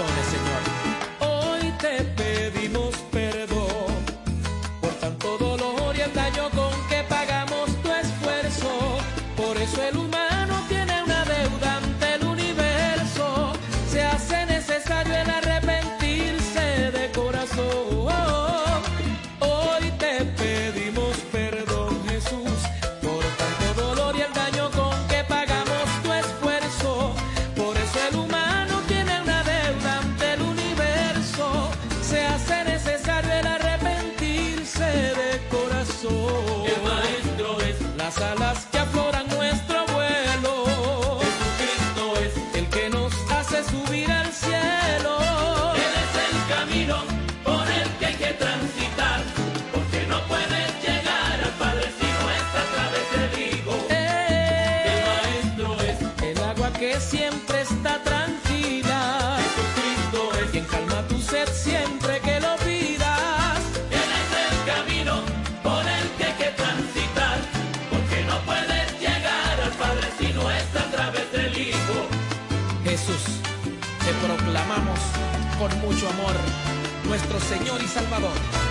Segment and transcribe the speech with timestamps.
[0.00, 0.89] corazones, Señor.
[75.60, 76.32] Con mucho amor,
[77.06, 78.69] nuestro Señor y Salvador.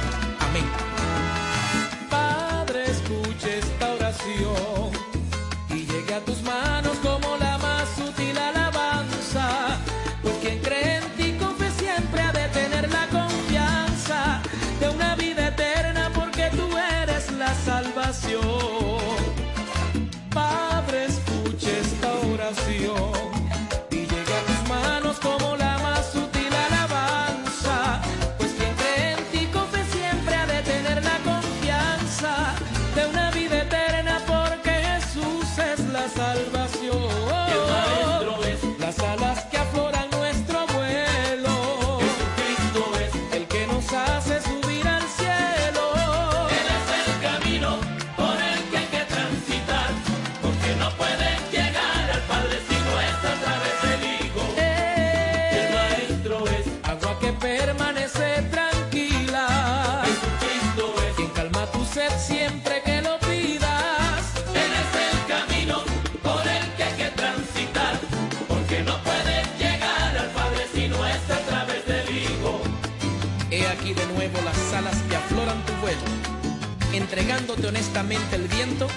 [77.12, 78.88] Entregándote honestamente el viento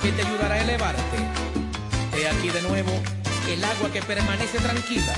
[0.00, 1.16] que te ayudará a elevarte.
[2.16, 2.92] He aquí de nuevo
[3.48, 5.12] el agua que permanece tranquila,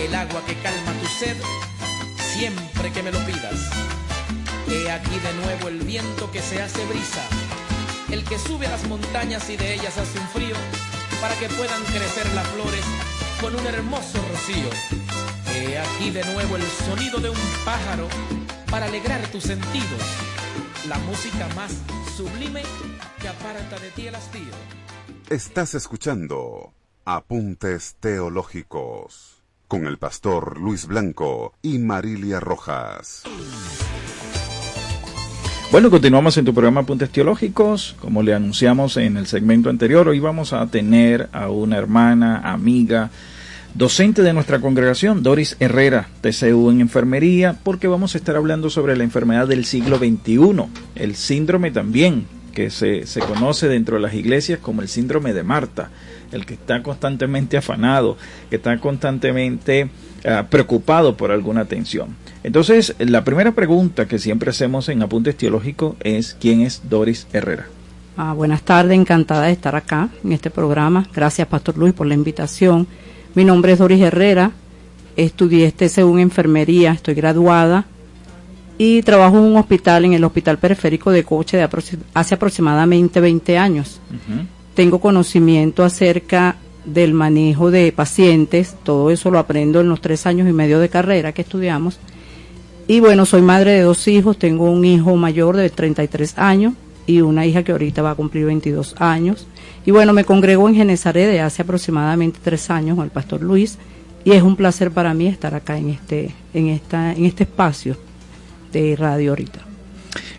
[0.00, 1.36] el agua que calma tu sed
[2.16, 3.68] siempre que me lo pidas.
[4.70, 7.20] He aquí de nuevo el viento que se hace brisa,
[8.10, 10.56] el que sube a las montañas y de ellas hace un frío,
[11.20, 12.84] para que puedan crecer las flores
[13.42, 14.70] con un hermoso rocío.
[15.54, 18.08] He aquí de nuevo el sonido de un pájaro
[18.70, 20.02] para alegrar tus sentidos,
[20.88, 21.82] la música más
[22.16, 22.62] sublime
[23.20, 24.52] que aparta de ti el hastío.
[25.28, 26.72] Estás escuchando
[27.04, 33.24] Apuntes Teológicos con el pastor Luis Blanco y Marilia Rojas.
[35.70, 37.94] Bueno, continuamos en tu programa Apuntes Teológicos.
[38.00, 43.10] Como le anunciamos en el segmento anterior, hoy vamos a tener a una hermana, amiga,
[43.74, 48.96] docente de nuestra congregación, Doris Herrera, TCU en enfermería, porque vamos a estar hablando sobre
[48.96, 50.64] la enfermedad del siglo XXI,
[50.94, 55.44] el síndrome también, que se, se conoce dentro de las iglesias como el síndrome de
[55.44, 55.90] Marta,
[56.32, 58.16] el que está constantemente afanado,
[58.50, 62.16] que está constantemente uh, preocupado por alguna tensión.
[62.42, 67.66] Entonces, la primera pregunta que siempre hacemos en Apuntes Teológicos es ¿quién es Doris Herrera?
[68.16, 71.06] Ah, buenas tardes, encantada de estar acá en este programa.
[71.14, 72.88] Gracias, Pastor Luis, por la invitación.
[73.34, 74.50] Mi nombre es Doris Herrera,
[75.16, 77.84] estudié este según enfermería, estoy graduada
[78.78, 83.20] y trabajo en un hospital, en el Hospital Periférico de Coche, de aproxim hace aproximadamente
[83.20, 84.00] 20 años.
[84.10, 84.46] Uh -huh.
[84.74, 90.48] Tengo conocimiento acerca del manejo de pacientes, todo eso lo aprendo en los tres años
[90.48, 91.98] y medio de carrera que estudiamos.
[92.86, 96.74] Y bueno, soy madre de dos hijos, tengo un hijo mayor de 33 años
[97.08, 99.48] y una hija que ahorita va a cumplir 22 años.
[99.86, 103.78] Y bueno, me congrego en Genezaret de hace aproximadamente tres años con el pastor Luis
[104.24, 107.96] y es un placer para mí estar acá en este, en esta, en este espacio
[108.72, 109.60] de radio ahorita.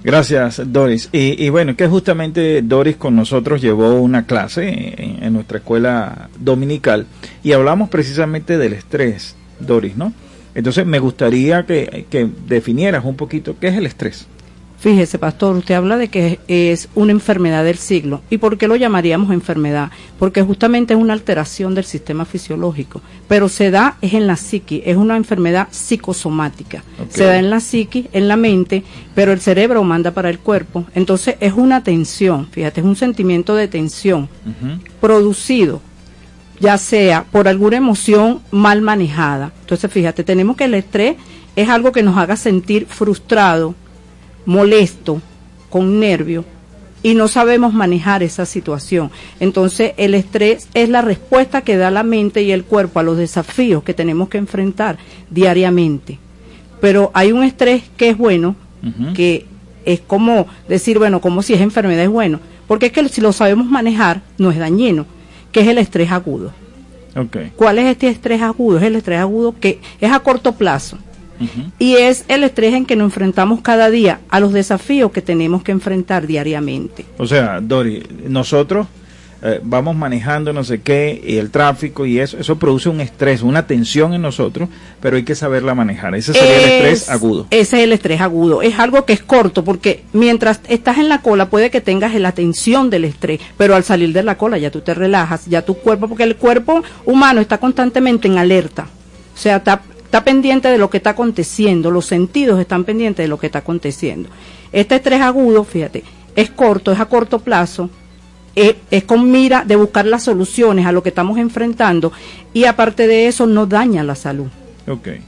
[0.03, 1.09] Gracias, Doris.
[1.11, 6.29] Y, y, bueno, que justamente Doris con nosotros llevó una clase en, en, nuestra escuela
[6.39, 7.07] dominical
[7.43, 10.13] y hablamos precisamente del estrés, Doris, ¿no?
[10.53, 14.27] Entonces me gustaría que, que definieras un poquito qué es el estrés.
[14.79, 18.21] Fíjese, pastor, usted habla de que es una enfermedad del siglo.
[18.29, 19.91] ¿Y por qué lo llamaríamos enfermedad?
[20.17, 24.81] Porque justamente es una alteración del sistema fisiológico, pero se da es en la psiqui,
[24.85, 26.83] es una enfermedad psicosomática.
[27.09, 28.83] Se da en la psiqui, en la mente,
[29.15, 30.85] pero el cerebro manda para el cuerpo.
[30.95, 34.29] Entonces es una tensión, fíjate, es un sentimiento de tensión
[35.01, 35.81] producido
[36.61, 39.53] ya sea por alguna emoción mal manejada.
[39.61, 41.15] Entonces, fíjate, tenemos que el estrés
[41.55, 43.75] es algo que nos haga sentir frustrado,
[44.45, 45.21] molesto,
[45.69, 46.45] con nervio,
[47.01, 49.11] y no sabemos manejar esa situación.
[49.39, 53.17] Entonces, el estrés es la respuesta que da la mente y el cuerpo a los
[53.17, 54.97] desafíos que tenemos que enfrentar
[55.29, 56.19] diariamente.
[56.81, 58.55] Pero hay un estrés que es bueno,
[59.13, 59.45] que
[59.85, 63.33] es como decir, bueno, como si es enfermedad es bueno, porque es que si lo
[63.33, 65.05] sabemos manejar, no es dañino,
[65.51, 66.51] que es el estrés agudo.
[67.55, 68.77] ¿Cuál es este estrés agudo?
[68.77, 70.97] Es el estrés agudo que es a corto plazo
[71.77, 75.63] y es el estrés en que nos enfrentamos cada día a los desafíos que tenemos
[75.63, 77.05] que enfrentar diariamente.
[77.17, 78.87] O sea, Dori, nosotros
[79.41, 83.41] eh, vamos manejando no sé qué y el tráfico y eso, eso produce un estrés,
[83.41, 84.67] una tensión en nosotros,
[84.99, 86.13] pero hay que saberla manejar.
[86.15, 87.47] Ese sería el estrés agudo.
[87.49, 88.61] Ese es el estrés agudo.
[88.61, 92.33] Es algo que es corto porque mientras estás en la cola puede que tengas la
[92.33, 95.75] tensión del estrés, pero al salir de la cola ya tú te relajas, ya tu
[95.75, 98.87] cuerpo, porque el cuerpo humano está constantemente en alerta.
[99.33, 103.27] O sea, está está pendiente de lo que está aconteciendo, los sentidos están pendientes de
[103.27, 104.27] lo que está aconteciendo.
[104.71, 106.03] Este estrés agudo, fíjate,
[106.35, 107.91] es corto, es a corto plazo,
[108.55, 112.11] es, con mira de buscar las soluciones a lo que estamos enfrentando
[112.55, 114.47] y aparte de eso no daña la salud.
[114.87, 115.21] Okay.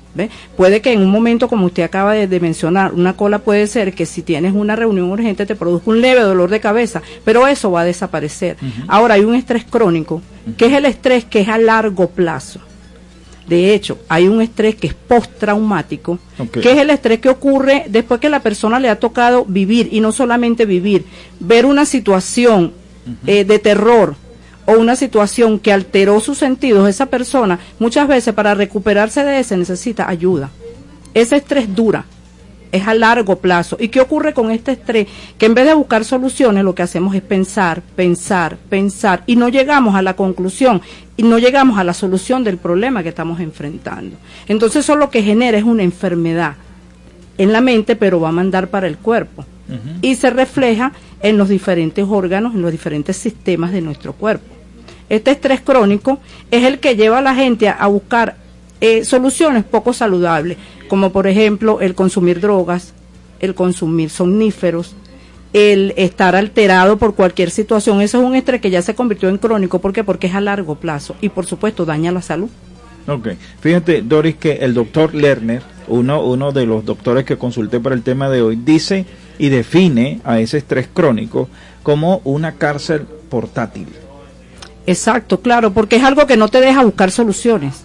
[0.58, 4.08] Puede que en un momento, como usted acaba de, mencionar, una cola puede ser que
[4.08, 7.82] si tienes una reunión urgente te produzca un leve dolor de cabeza, pero eso va
[7.82, 8.58] a desaparecer.
[8.88, 10.24] Ahora hay un estrés crónico,
[10.58, 12.62] que es el estrés que es a largo plazo.
[13.52, 16.18] De hecho, hay un estrés que es postraumático,
[16.54, 20.00] que es el estrés que ocurre después que la persona le ha tocado vivir, y
[20.00, 21.04] no solamente vivir,
[21.38, 22.72] ver una situación
[23.28, 24.16] eh, de terror
[24.66, 29.58] o una situación que alteró sus sentidos, esa persona muchas veces para recuperarse de ese
[29.58, 30.50] necesita ayuda.
[31.14, 32.06] Ese estrés dura,
[32.72, 33.78] es a largo plazo.
[33.80, 35.08] ¿Y qué ocurre con este estrés?
[35.38, 39.50] Que en vez de buscar soluciones, lo que hacemos es pensar, pensar, pensar, y no
[39.50, 40.82] llegamos a la conclusión
[41.18, 44.18] y no llegamos a la solución del problema que estamos enfrentando.
[44.48, 46.56] Entonces eso lo que genera es una enfermedad
[47.38, 49.46] en la mente, pero va a mandar para el cuerpo.
[50.02, 50.92] Y se refleja
[51.22, 54.54] en los diferentes órganos, en los diferentes sistemas de nuestro cuerpo.
[55.12, 56.20] Este estrés crónico
[56.52, 58.36] es el que lleva a la gente a, buscar
[58.82, 60.58] eh, soluciones poco saludables
[60.92, 62.94] como por ejemplo el consumir drogas,
[63.40, 64.94] el consumir somníferos,
[65.54, 68.02] el estar alterado por cualquier situación.
[68.02, 69.80] Eso es un estrés que ya se convirtió en crónico.
[69.80, 70.04] ¿Por qué?
[70.04, 72.50] Porque es a largo plazo y por supuesto daña la salud.
[73.08, 73.30] Ok.
[73.62, 78.04] Fíjate, Doris, que el doctor Lerner, uno, uno de los doctores que consulté para el
[78.04, 79.06] tema de hoy, dice
[79.40, 81.48] y define a ese estrés crónico
[81.84, 83.88] como una cárcel portátil.
[84.86, 87.84] Exacto, claro, porque es algo que no te deja buscar soluciones.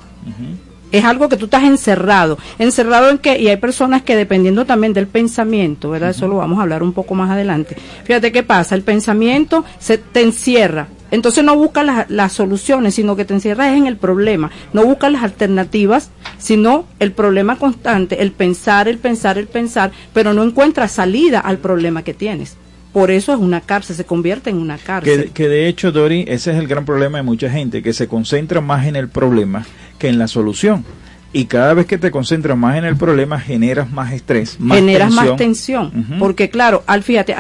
[0.92, 2.38] Es algo que tú estás encerrado.
[2.58, 6.10] Encerrado en que, y hay personas que dependiendo también del pensamiento, ¿verdad?
[6.10, 7.76] Eso lo vamos a hablar un poco más adelante.
[8.04, 10.88] Fíjate qué pasa, el pensamiento se te encierra.
[11.10, 14.50] Entonces no buscas las, soluciones, sino que te encierras en el problema.
[14.72, 20.32] No buscas las alternativas, sino el problema constante, el pensar, el pensar, el pensar, pero
[20.32, 22.56] no encuentras salida al problema que tienes
[22.96, 25.24] por eso es una cárcel, se convierte en una cárcel.
[25.24, 28.08] Que, que, de hecho, Dori, ese es el gran problema de mucha gente, que se
[28.08, 29.66] concentra más en el problema
[29.98, 30.82] que en la solución.
[31.30, 35.12] Y cada vez que te concentras más en el problema, generas más estrés, más generas
[35.12, 36.06] más tensión.
[36.18, 37.36] Porque claro, al fíjate,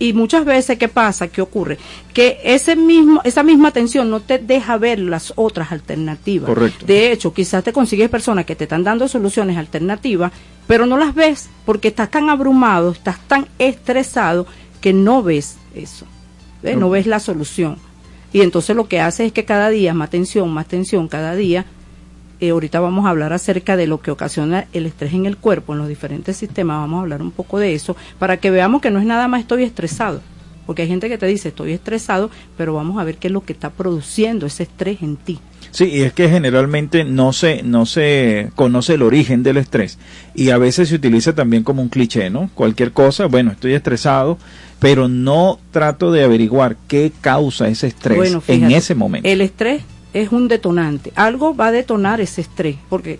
[0.00, 1.28] y muchas veces, ¿qué pasa?
[1.28, 1.78] ¿Qué ocurre?
[2.12, 6.48] Que ese mismo, esa misma tensión no te deja ver las otras alternativas.
[6.48, 6.84] Correcto.
[6.86, 10.32] De hecho, quizás te consigues personas que te están dando soluciones alternativas,
[10.66, 16.06] pero no las ves porque estás tan abrumado, estás tan estresado que no ves eso.
[16.62, 17.76] No ves la solución.
[18.32, 21.64] Y entonces lo que hace es que cada día más tensión, más tensión, cada día
[22.40, 25.72] eh, ahorita vamos a hablar acerca de lo que ocasiona el estrés en el cuerpo,
[25.72, 28.90] en los diferentes sistemas, vamos a hablar un poco de eso, para que veamos que
[28.90, 30.20] no es nada más estoy estresado,
[30.64, 33.40] porque hay gente que te dice estoy estresado, pero vamos a ver qué es lo
[33.40, 35.40] que está produciendo ese estrés en ti.
[35.72, 39.98] Sí, y es que generalmente no se, no se conoce el origen del estrés
[40.34, 42.50] y a veces se utiliza también como un cliché, ¿no?
[42.54, 44.38] Cualquier cosa, bueno, estoy estresado,
[44.78, 49.28] pero no trato de averiguar qué causa ese estrés en ese momento.
[49.28, 49.82] El estrés
[50.12, 51.12] es un detonante.
[51.14, 53.18] Algo va a detonar ese estrés, porque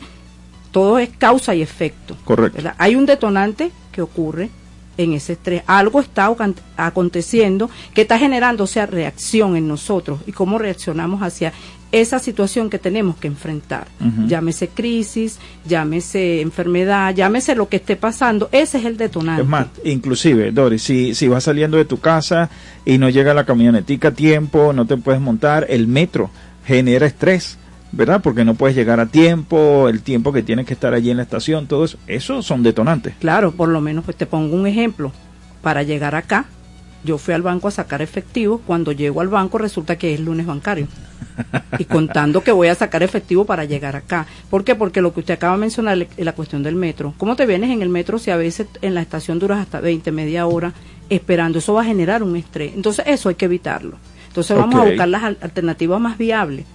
[0.71, 2.17] todo es causa y efecto.
[2.25, 2.63] Correcto.
[2.79, 4.51] Hay un detonante que ocurre
[4.97, 5.63] en ese estrés.
[5.67, 6.35] Algo está
[6.77, 11.53] aconteciendo que está generando esa reacción en nosotros y cómo reaccionamos hacia
[11.93, 13.89] esa situación que tenemos que enfrentar.
[14.27, 19.43] Llámese crisis, llámese enfermedad, llámese lo que esté pasando, ese es el detonante.
[19.43, 22.51] Es más, inclusive, Doris, si, si vas saliendo de tu casa
[22.85, 26.31] y no llega la camionetica a tiempo, no te puedes montar, el metro
[26.67, 27.59] genera estrés.
[27.91, 28.21] ¿verdad?
[28.23, 31.23] Porque no puedes llegar a tiempo, el tiempo que tienes que estar allí en la
[31.23, 33.15] estación, todo eso, eso son detonantes.
[33.19, 35.11] Claro, por lo menos pues te pongo un ejemplo.
[35.63, 36.45] Para llegar acá,
[37.03, 40.45] yo fui al banco a sacar efectivo, cuando llego al banco resulta que es lunes
[40.45, 40.87] bancario.
[41.79, 44.27] Y contando que voy a sacar efectivo para llegar acá.
[44.51, 44.75] ¿Por qué?
[44.75, 47.15] Porque lo que usted acaba de mencionar es la cuestión del metro.
[47.17, 50.11] ¿Cómo te vienes en el metro si a veces en la estación duras hasta 20,
[50.11, 50.73] media hora
[51.09, 51.59] esperando?
[51.59, 52.73] Eso va a generar un estrés.
[52.75, 53.97] Entonces eso hay que evitarlo.
[54.29, 56.67] Entonces vamos a buscar las alternativas más viables.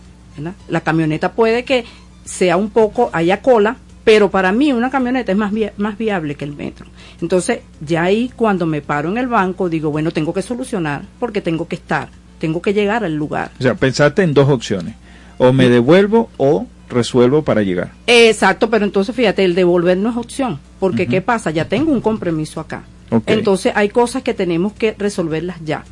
[0.68, 1.86] La camioneta puede que
[2.26, 6.46] sea un poco, haya cola, pero para mí una camioneta es más, más viable que
[6.46, 6.88] el metro.
[7.22, 11.42] Entonces, ya ahí cuando me paro en el banco, digo, bueno, tengo que solucionar porque
[11.42, 12.10] tengo que estar,
[12.44, 13.52] tengo que llegar al lugar.
[13.58, 14.96] O sea, pensaste en dos opciones,
[15.38, 17.92] o me devuelvo o resuelvo para llegar.
[18.06, 21.52] Exacto, pero entonces fíjate, el devolver no es opción, porque ¿qué pasa?
[21.52, 22.84] Ya tengo un compromiso acá.
[23.28, 25.86] Entonces hay cosas que tenemos que resolverlas ya.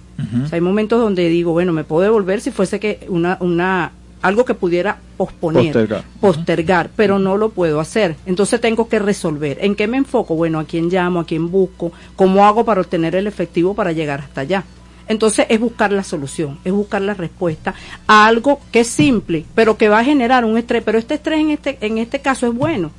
[0.51, 4.53] hay momentos donde digo, bueno, me puedo devolver si fuese que una, una algo que
[4.53, 8.17] pudiera posponer, postergar, pero no lo puedo hacer.
[8.25, 9.57] Entonces tengo que resolver.
[9.61, 10.35] ¿En qué me enfoco?
[10.35, 14.19] Bueno, a quién llamo, a quién busco, cómo hago para obtener el efectivo para llegar
[14.19, 14.65] hasta allá.
[15.11, 17.73] Entonces es buscar la solución, es buscar la respuesta
[18.07, 20.83] a algo que es simple, pero que va a generar un estrés.
[20.83, 22.91] Pero este estrés en este, en este caso es bueno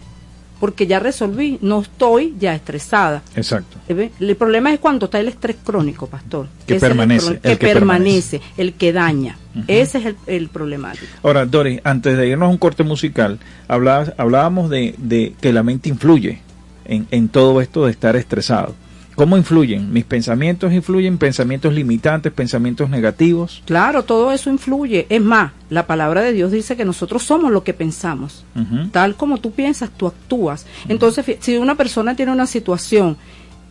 [0.61, 3.25] porque ya resolví, no estoy ya estresada.
[3.35, 3.79] Exacto.
[3.89, 6.47] El problema es cuando está el estrés crónico, pastor.
[6.65, 7.41] Que permanece.
[7.43, 9.37] El, que, permanece, el que daña.
[9.67, 11.07] Ese es el, el, problemático.
[11.25, 15.89] Ahora, Doris, antes de irnos a un corte musical, hablábamos de, de que la mente
[15.89, 16.39] influye
[16.85, 18.77] en, en todo esto de estar estresado.
[19.15, 19.93] ¿Cómo influyen?
[19.93, 21.19] ¿Mis pensamientos influyen?
[21.19, 22.33] ¿Pensamientos limitantes?
[22.33, 23.63] ¿Pensamientos negativos?
[23.67, 25.07] Claro, todo eso influye.
[25.09, 28.45] Es más, la palabra de Dios dice que nosotros somos lo que pensamos.
[28.91, 30.67] Tal como tú piensas, tú actúas.
[30.89, 33.17] Entonces, si una persona tiene una situación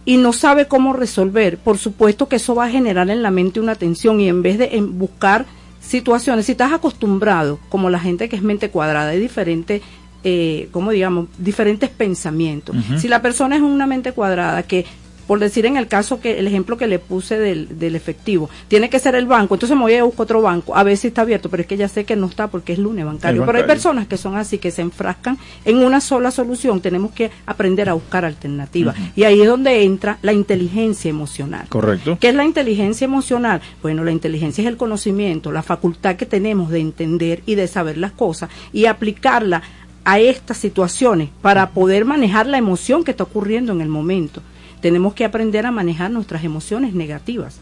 [0.06, 3.60] y no sabe cómo resolver, por supuesto que eso va a generar en la mente
[3.60, 5.46] una tensión y en vez de buscar
[5.80, 9.82] situaciones, si estás acostumbrado, como la gente que es mente cuadrada, hay diferentes
[10.24, 12.76] eh, como digamos, diferentes pensamientos.
[12.98, 14.86] Si la persona es una mente cuadrada que
[15.32, 18.90] por decir en el caso que el ejemplo que le puse del, del, efectivo, tiene
[18.90, 21.22] que ser el banco, entonces me voy a buscar otro banco, a ver si está
[21.22, 23.46] abierto, pero es que ya sé que no está porque es lunes bancario.
[23.46, 27.32] Pero hay personas que son así, que se enfrascan en una sola solución, tenemos que
[27.46, 28.94] aprender a buscar alternativas.
[29.16, 31.66] Y ahí es donde entra la inteligencia emocional.
[31.70, 32.18] Correcto.
[32.20, 33.62] ¿Qué es la inteligencia emocional?
[33.82, 37.98] Bueno, la inteligencia es el conocimiento, la facultad que tenemos de entender y de saber
[37.98, 39.62] las cosas y aplicarla
[40.04, 44.42] a estas situaciones para poder manejar la emoción que está ocurriendo en el momento
[44.82, 47.60] tenemos que aprender a manejar nuestras emociones negativas,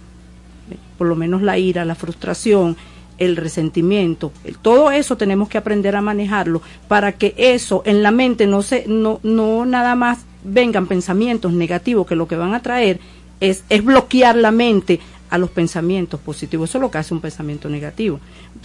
[0.98, 2.78] por lo menos la ira, la frustración,
[3.18, 8.48] el resentimiento, todo eso tenemos que aprender a manejarlo para que eso en la mente
[8.48, 13.02] no se no no nada más vengan pensamientos negativos que lo que van a traer
[13.42, 16.70] es, es bloquear la mente a los pensamientos positivos.
[16.70, 18.20] Eso es lo que hace un pensamiento negativo.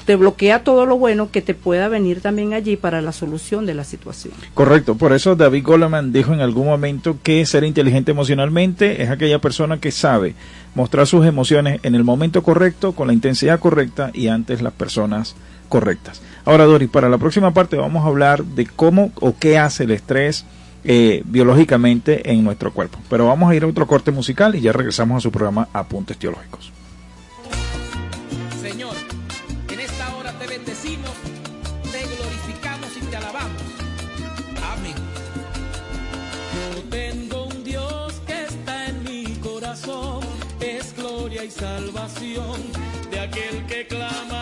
[0.07, 3.75] Te bloquea todo lo bueno que te pueda venir también allí para la solución de
[3.75, 4.35] la situación.
[4.55, 4.95] Correcto.
[4.95, 9.79] Por eso David Goleman dijo en algún momento que ser inteligente emocionalmente es aquella persona
[9.79, 10.35] que sabe
[10.75, 15.37] mostrar sus emociones en el momento correcto, con la intensidad correcta y antes las personas
[15.69, 16.23] correctas.
[16.45, 19.93] Ahora, Doris, para la próxima parte vamos a hablar de cómo o qué hace el
[19.93, 20.45] estrés
[20.85, 22.99] eh, biológicamente en nuestro cuerpo.
[23.09, 26.19] Pero vamos a ir a otro corte musical y ya regresamos a su programa Apuntes
[26.19, 26.73] Teológicos.
[28.61, 28.95] Señor,
[29.73, 31.11] en esta hora te bendecimos,
[31.91, 33.63] te glorificamos y te alabamos.
[34.73, 34.95] Amén.
[36.75, 40.21] Yo tengo un Dios que está en mi corazón,
[40.61, 42.61] es gloria y salvación
[43.11, 44.34] de aquel que clama.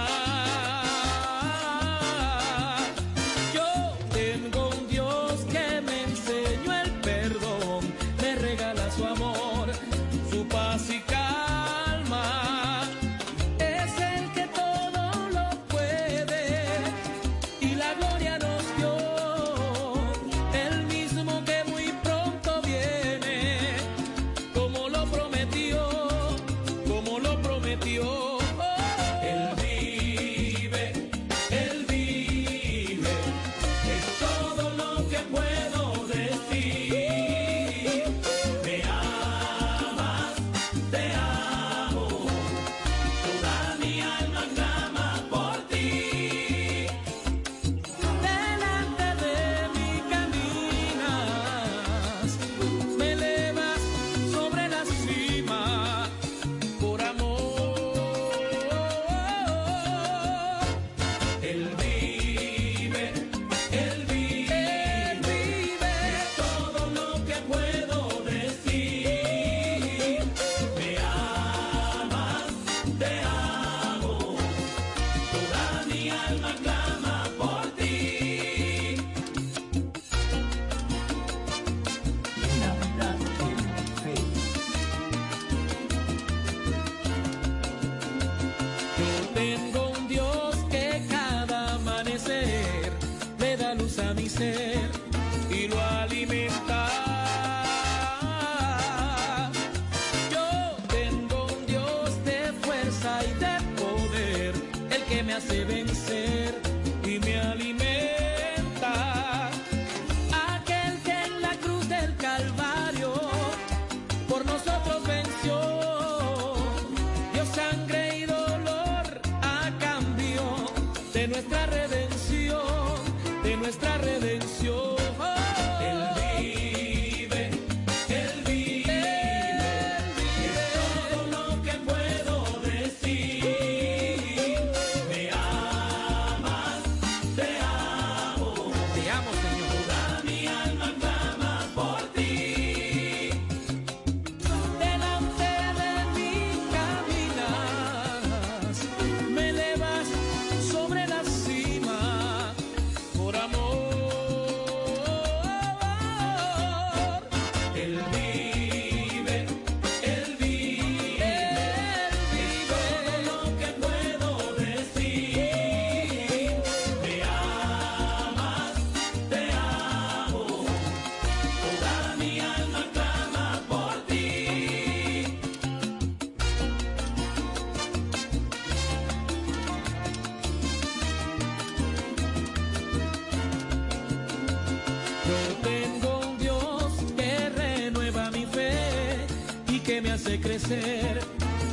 [190.23, 191.21] Hace crecer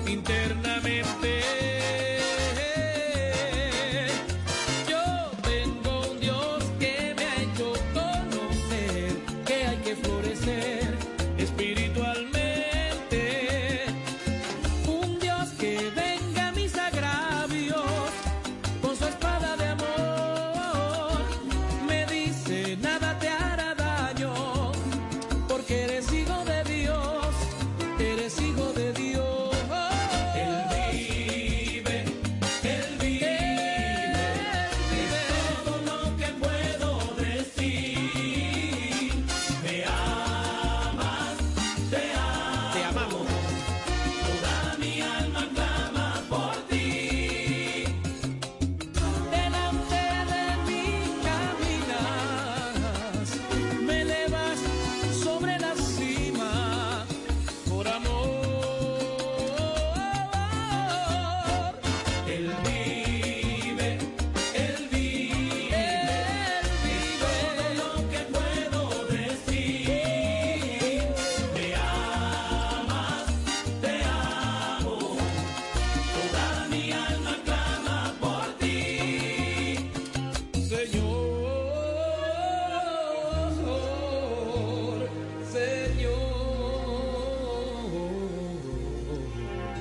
[0.08, 0.69] internamente.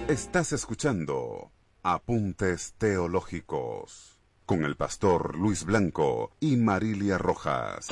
[0.09, 7.89] Estás escuchando Apuntes Teológicos con el pastor Luis Blanco y Marilia Rojas.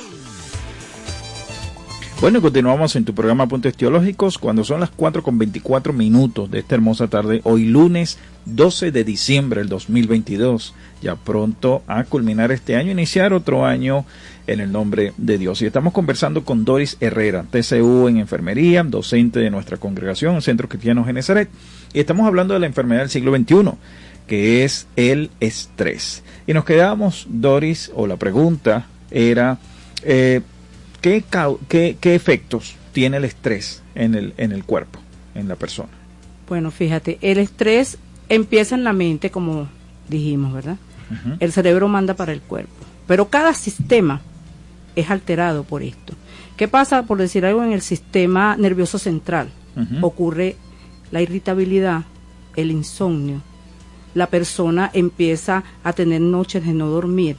[2.19, 6.59] Bueno, continuamos en tu programa Apuntes Teológicos cuando son las 4 con 24 minutos de
[6.59, 10.73] esta hermosa tarde, hoy lunes 12 de diciembre del 2022.
[11.03, 14.03] Ya pronto a culminar este año, iniciar otro año
[14.47, 15.61] en el nombre de Dios.
[15.61, 21.05] Y estamos conversando con Doris Herrera, TCU en enfermería, docente de nuestra congregación, Centro Cristiano
[21.05, 21.49] Genezaret.
[21.93, 23.73] Y estamos hablando de la enfermedad del siglo XXI,
[24.25, 26.23] que es el estrés.
[26.47, 29.59] Y nos quedamos, Doris, o la pregunta era,
[30.01, 30.41] eh,
[31.07, 34.99] ¿qué, cau- qué, qué efectos tiene el estrés en el, en el cuerpo,
[35.35, 35.89] en la persona?
[36.47, 37.97] Bueno, fíjate, el estrés
[38.29, 39.67] empieza en la mente, como
[40.09, 40.77] dijimos, ¿verdad?
[41.39, 42.71] El cerebro manda para el cuerpo.
[43.07, 44.19] Pero cada sistema
[44.95, 46.13] es alterado por esto.
[46.57, 49.49] ¿Qué pasa, por decir algo, en el sistema nervioso central?
[50.01, 50.55] Ocurre
[51.11, 52.03] la irritabilidad,
[52.55, 53.41] el insomnio.
[54.15, 57.37] La persona empieza a tener noches de no dormir.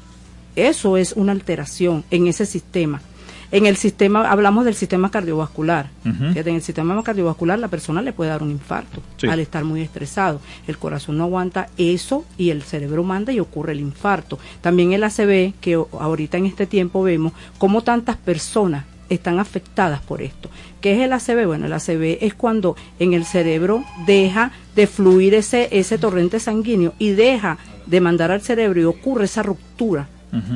[0.56, 3.02] Eso es una alteración en ese sistema.
[3.50, 5.88] En el sistema, hablamos del sistema cardiovascular.
[6.02, 9.26] Fíjate, en el sistema cardiovascular la persona le puede dar un infarto Sí.
[9.26, 10.40] al estar muy estresado.
[10.66, 14.38] El corazón no aguanta eso y el cerebro manda y ocurre el infarto.
[14.60, 20.20] También el ACV, que ahorita en este tiempo vemos cómo tantas personas están afectadas por
[20.20, 20.50] esto.
[20.82, 21.46] ¿Qué es el ACV?
[21.46, 26.92] Bueno, el ACV es cuando en el cerebro deja de fluir ese, ese torrente sanguíneo
[26.98, 27.56] y deja
[27.86, 30.06] de mandar al cerebro y ocurre esa ruptura.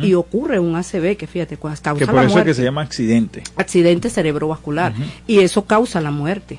[0.03, 2.83] Y ocurre un ACV que fíjate, causa Que por la eso muerte que se llama
[2.83, 3.43] accidente.
[3.57, 4.93] accidente cerebrovascular
[5.27, 6.59] y eso causa la muerte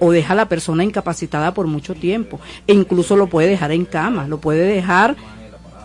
[0.00, 3.86] o deja a la persona incapacitada por mucho tiempo e incluso lo puede dejar en
[3.86, 5.16] cama, lo puede dejar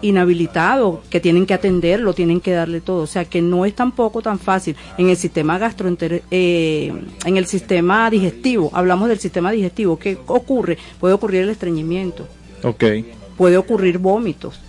[0.01, 3.03] inhabilitado, que tienen que atenderlo, tienen que darle todo.
[3.03, 4.75] O sea que no es tampoco tan fácil.
[4.97, 6.93] En el sistema gastro, eh,
[7.25, 10.77] en el sistema digestivo, hablamos del sistema digestivo, ¿qué ocurre?
[10.99, 12.27] Puede ocurrir el estreñimiento.
[12.63, 12.83] Ok.
[13.37, 14.59] Puede ocurrir vómitos,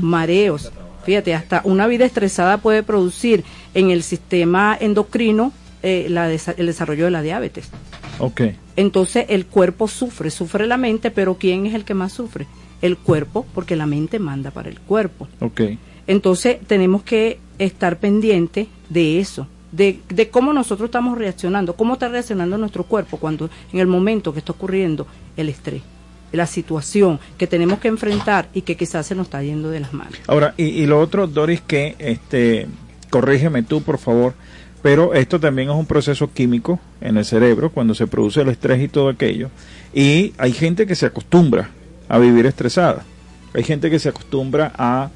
[0.00, 0.72] mareos.
[1.04, 7.10] Fíjate, hasta una vida estresada puede producir en el sistema endocrino eh, el desarrollo de
[7.10, 7.68] la diabetes.
[8.18, 8.42] Ok.
[8.76, 12.46] Entonces el cuerpo sufre, sufre la mente, pero ¿quién es el que más sufre?
[12.84, 15.26] el cuerpo, porque la mente manda para el cuerpo.
[15.40, 15.78] Okay.
[16.06, 22.08] Entonces tenemos que estar pendiente de eso, de, de, cómo nosotros estamos reaccionando, cómo está
[22.08, 25.06] reaccionando nuestro cuerpo cuando en el momento que está ocurriendo
[25.38, 25.80] el estrés,
[26.36, 29.92] la situación que tenemos que enfrentar y que quizás se nos está yendo de las
[29.92, 30.14] manos.
[30.26, 32.66] Ahora, y, y lo otro, Doris, que, este,
[33.10, 34.34] corrígeme tú, por favor,
[34.82, 38.82] pero esto también es un proceso químico en el cerebro cuando se produce el estrés
[38.82, 39.50] y todo aquello.
[39.94, 41.70] Y hay gente que se acostumbra
[42.08, 43.04] a vivir estresada.
[43.54, 45.10] Hay gente que se acostumbra a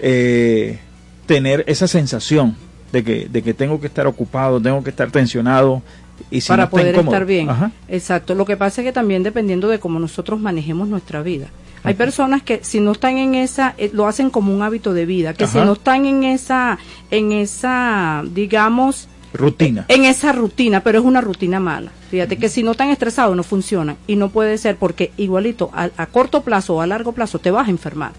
[0.00, 0.80] eh,
[1.26, 2.56] tener esa sensación
[2.90, 5.82] de que, de que tengo que estar ocupado, tengo que estar tensionado.
[6.30, 7.48] Y si para poder estar bien.
[7.88, 8.34] Exacto.
[8.34, 11.48] Lo que pasa es que también dependiendo de cómo nosotros manejemos nuestra vida.
[11.84, 15.04] Hay personas que si no están en esa, eh, lo hacen como un hábito de
[15.04, 16.78] vida, que si no están en esa,
[17.10, 19.86] en esa, digamos, rutina.
[19.88, 21.90] En esa rutina, pero es una rutina mala.
[22.10, 25.88] Fíjate que si no están estresados no funcionan y no puede ser porque igualito a,
[26.06, 28.12] corto plazo o a largo plazo te vas a enfermar.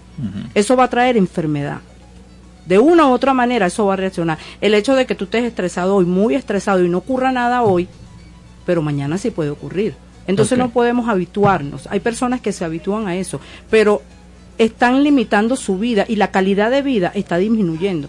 [0.54, 1.80] Eso va a traer enfermedad.
[2.66, 4.38] De una u otra manera eso va a reaccionar.
[4.60, 7.88] El hecho de que tú estés estresado hoy, muy estresado y no ocurra nada hoy,
[8.64, 9.94] pero mañana sí puede ocurrir.
[10.26, 11.86] Entonces no podemos habituarnos.
[11.90, 14.00] Hay personas que se habitúan a eso, pero
[14.56, 18.08] están limitando su vida y la calidad de vida está disminuyendo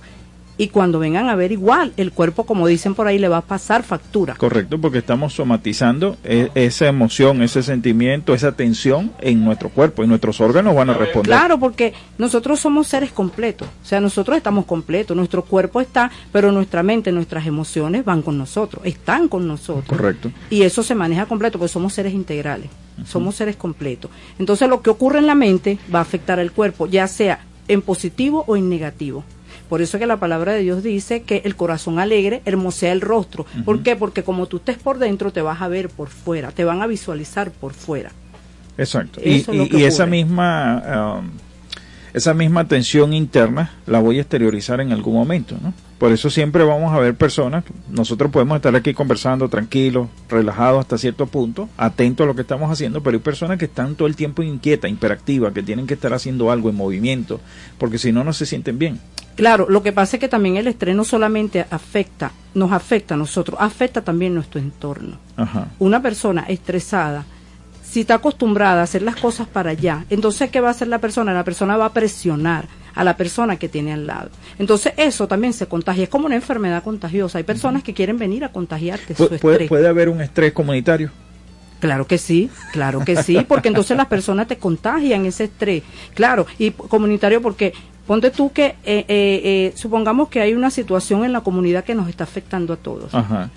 [0.58, 3.42] y cuando vengan a ver igual, el cuerpo, como dicen por ahí, le va a
[3.42, 4.36] pasar factura.
[4.36, 10.08] Correcto, porque estamos somatizando e, esa emoción, ese sentimiento, esa tensión en nuestro cuerpo y
[10.08, 11.26] nuestros órganos van a responder.
[11.26, 16.52] Claro, porque nosotros somos seres completos, o sea, nosotros estamos completos, nuestro cuerpo está, pero
[16.52, 19.88] nuestra mente, nuestras emociones van con nosotros, están con nosotros.
[19.88, 20.32] Correcto.
[20.50, 22.70] Y eso se maneja completo, porque somos seres integrales,
[23.06, 24.12] somos seres completos.
[24.40, 27.82] Entonces, lo que ocurre en la mente va a afectar al cuerpo, ya sea en
[27.82, 29.24] positivo o en negativo.
[29.70, 33.46] Por eso que la palabra de Dios dice que el corazón alegre hermosea el rostro.
[33.64, 33.96] ¿Por qué?
[33.96, 36.88] Porque como tú estés por dentro, te vas a ver por fuera, te van a
[36.88, 38.12] visualizar por fuera.
[38.78, 39.22] Exacto.
[39.24, 41.30] y, esa misma um,
[42.16, 45.74] esa misma tensión interna la voy a exteriorizar en algún momento, ¿no?
[45.98, 50.98] Por eso siempre vamos a ver personas, nosotros podemos estar aquí conversando tranquilos, relajados hasta
[50.98, 54.16] cierto punto, atentos a lo que estamos haciendo, pero hay personas que están todo el
[54.16, 57.42] tiempo inquietas, hiperactivas, que tienen que estar haciendo algo en movimiento,
[57.78, 59.02] porque si no, no se sienten bien.
[59.36, 63.18] Claro, lo que pasa es que también el estrés no solamente afecta, nos afecta a
[63.18, 65.18] nosotros, afecta también nuestro entorno.
[65.80, 67.26] Una persona estresada,
[67.96, 71.00] si está acostumbrada a hacer las cosas para allá, entonces ¿qué va a hacer la
[71.00, 71.34] persona?
[71.34, 74.32] La persona va a presionar a la persona que tiene al lado.
[74.60, 77.38] Entonces eso también se contagia, es como una enfermedad contagiosa.
[77.38, 79.70] Hay personas que quieren venir a contagiarte su estrés.
[79.70, 81.10] ¿Puede haber un estrés comunitario?
[81.80, 85.84] Claro que sí, claro que sí, porque entonces las personas te contagian ese estrés.
[86.14, 87.72] Claro, y comunitario porque
[88.06, 91.96] Ponte tú que, eh, eh, eh, supongamos que hay una situación en la comunidad que
[91.96, 93.12] nos está afectando a todos.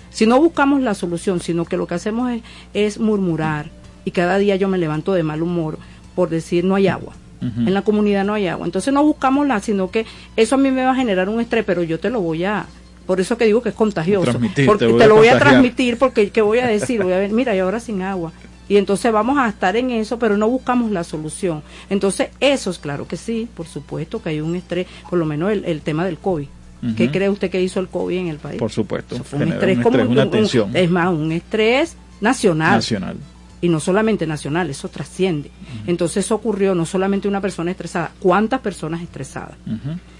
[0.09, 2.31] Si no buscamos la solución, sino que lo que hacemos
[2.73, 3.69] es, murmurar
[4.05, 5.77] y cada día yo me levanto de mal humor
[6.15, 7.13] por decir no hay agua.
[7.41, 8.65] En la comunidad no hay agua.
[8.65, 11.63] Entonces no buscamos la, sino que eso a mí me va a generar un estrés,
[11.63, 12.65] pero yo te lo voy a,
[13.05, 14.33] por eso que digo que es contagioso.
[14.65, 17.01] Porque te, lo voy a transmitir, porque ¿qué voy a decir?
[17.01, 18.33] Voy a ver, mira, y ahora sin agua
[18.69, 21.63] y entonces vamos a estar en eso, pero no buscamos la solución.
[21.89, 25.51] Entonces, eso es claro que sí, por supuesto que hay un estrés, por lo menos
[25.51, 26.47] el, tema del COVID.
[26.95, 28.59] ¿Qué cree usted que hizo el COVID en el país?
[28.59, 29.17] Por supuesto.
[29.33, 30.29] un estrés, como una
[30.73, 32.75] es más, un estrés nacional.
[32.75, 33.17] Nacional.
[33.61, 35.51] Y no solamente nacional, eso trasciende.
[35.85, 39.57] Entonces eso ocurrió no solamente una persona estresada, ¿cuántas personas estresadas?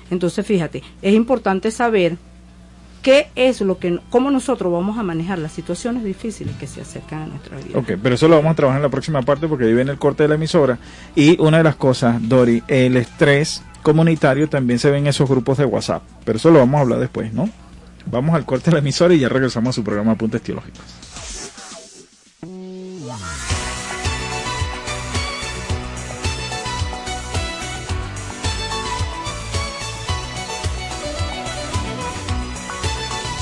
[0.09, 2.17] Entonces fíjate, es importante saber
[3.01, 7.23] qué es lo que, cómo nosotros vamos a manejar las situaciones difíciles que se acercan
[7.23, 7.79] a nuestra vida.
[7.79, 9.97] Ok, pero eso lo vamos a trabajar en la próxima parte porque ahí viene el
[9.97, 10.77] corte de la emisora.
[11.15, 15.57] Y una de las cosas, Dori, el estrés comunitario también se ve en esos grupos
[15.57, 17.49] de WhatsApp, pero eso lo vamos a hablar después, ¿no?
[18.05, 20.83] Vamos al corte de la emisora y ya regresamos a su programa Apuntes Teológicos.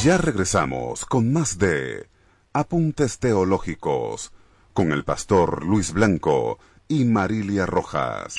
[0.04, 2.08] Ya regresamos con más de
[2.54, 4.32] Apuntes Teológicos
[4.74, 8.36] con el pastor Luis Blanco y Marilia Rojas.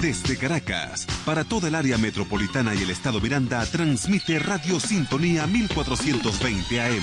[0.00, 6.80] Desde Caracas, para toda el área metropolitana y el estado Miranda, transmite Radio Sintonía 1420
[6.80, 7.02] AM.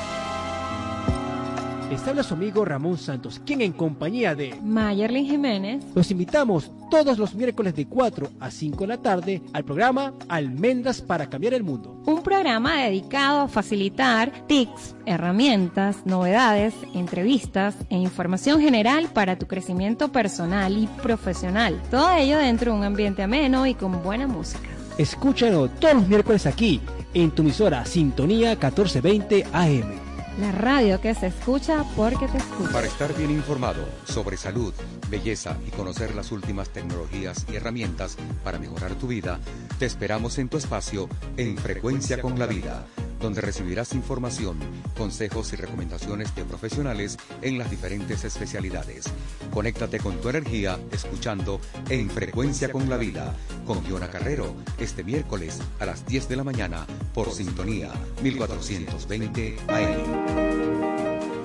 [1.91, 7.17] Les habla su amigo Ramón Santos, quien en compañía de Mayerlin Jiménez los invitamos todos
[7.17, 11.63] los miércoles de 4 a 5 de la tarde al programa Almendras para Cambiar el
[11.63, 12.01] Mundo.
[12.05, 20.13] Un programa dedicado a facilitar tips, herramientas, novedades, entrevistas e información general para tu crecimiento
[20.13, 21.81] personal y profesional.
[21.91, 24.69] Todo ello dentro de un ambiente ameno y con buena música.
[24.97, 26.79] Escúchalo todos los miércoles aquí,
[27.13, 30.10] en tu emisora Sintonía 1420 AM.
[30.41, 32.73] La radio que se escucha porque te escucha.
[32.73, 34.73] Para estar bien informado sobre salud,
[35.07, 39.39] belleza y conocer las últimas tecnologías y herramientas para mejorar tu vida,
[39.77, 42.87] te esperamos en tu espacio en Frecuencia con la Vida
[43.21, 44.57] donde recibirás información,
[44.97, 49.05] consejos y recomendaciones de profesionales en las diferentes especialidades.
[49.53, 55.59] Conéctate con tu energía escuchando En Frecuencia con la Vida con Fiona Carrero este miércoles
[55.79, 60.51] a las 10 de la mañana por Sintonía 1420 AM.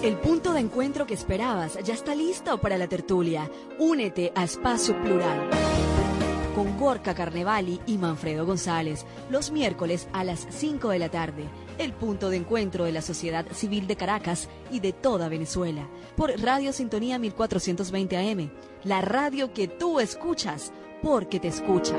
[0.03, 3.51] El punto de encuentro que esperabas ya está listo para la tertulia.
[3.79, 5.51] Únete a Espacio Plural
[6.57, 11.45] con Gorka Carnevali y Manfredo González los miércoles a las 5 de la tarde
[11.79, 16.31] el punto de encuentro de la sociedad civil de Caracas y de toda Venezuela, por
[16.41, 18.51] Radio Sintonía 1420 AM,
[18.85, 21.97] la radio que tú escuchas porque te escucha.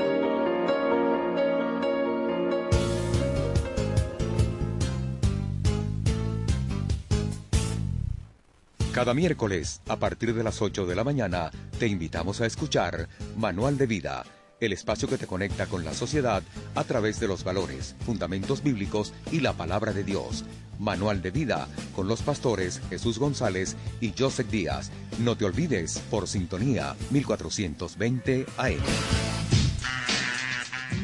[8.92, 13.78] Cada miércoles, a partir de las 8 de la mañana, te invitamos a escuchar Manual
[13.78, 14.24] de Vida
[14.60, 16.42] el espacio que te conecta con la sociedad
[16.74, 20.44] a través de los valores, fundamentos bíblicos y la palabra de Dios.
[20.78, 24.90] Manual de vida con los pastores Jesús González y Joseph Díaz.
[25.18, 29.57] No te olvides por sintonía 1420 AM.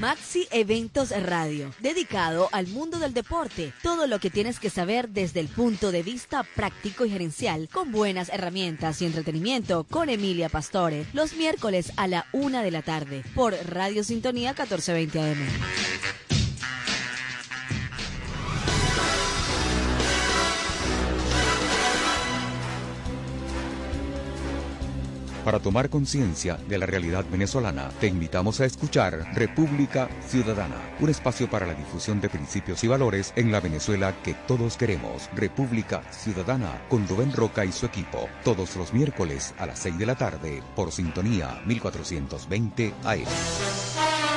[0.04, 3.72] Maxi Eventos Radio, dedicado al mundo del deporte.
[3.82, 7.90] Todo lo que tienes que saber desde el punto de vista práctico y gerencial, con
[7.90, 13.24] buenas herramientas y entretenimiento, con Emilia Pastore, los miércoles a la una de la tarde,
[13.34, 15.48] por Radio Sintonía 1420 AM.
[25.44, 31.50] Para tomar conciencia de la realidad venezolana, te invitamos a escuchar República Ciudadana, un espacio
[31.50, 35.28] para la difusión de principios y valores en la Venezuela que todos queremos.
[35.34, 40.06] República Ciudadana con Rubén Roca y su equipo, todos los miércoles a las 6 de
[40.06, 44.33] la tarde por sintonía 1420 AM.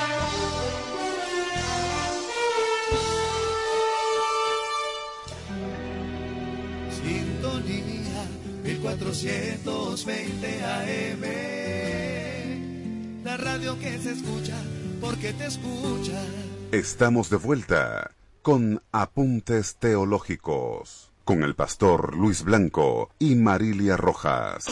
[8.79, 11.23] 1420 AM.
[13.23, 14.55] La radio que se escucha
[15.01, 16.21] porque te escucha.
[16.71, 18.11] Estamos de vuelta
[18.41, 24.65] con Apuntes Teológicos con el pastor Luis Blanco y Marilia Rojas.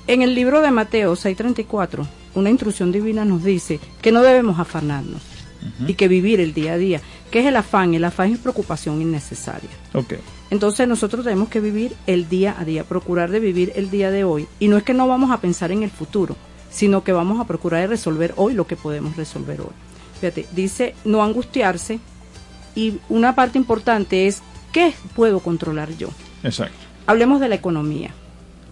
[0.09, 5.34] En el libro de Mateo 6:34, una instrucción divina nos dice que no debemos afanarnos
[5.87, 7.00] y que vivir el día a día.
[7.31, 7.94] ¿Qué es el afán?
[7.94, 9.70] El afán es preocupación innecesaria.
[9.92, 10.14] Ok.
[10.50, 14.24] Entonces nosotros tenemos que vivir el día a día, procurar de vivir el día de
[14.24, 14.46] hoy.
[14.61, 16.37] Y no es que no vamos a pensar en el futuro,
[16.70, 19.74] sino que vamos a procurar de resolver hoy lo que podemos resolver hoy.
[20.20, 21.98] Fíjate, dice no angustiarse
[22.74, 26.09] y una parte importante es ¿qué puedo controlar yo?
[26.42, 26.77] Exacto.
[27.07, 28.11] Hablemos de la economía.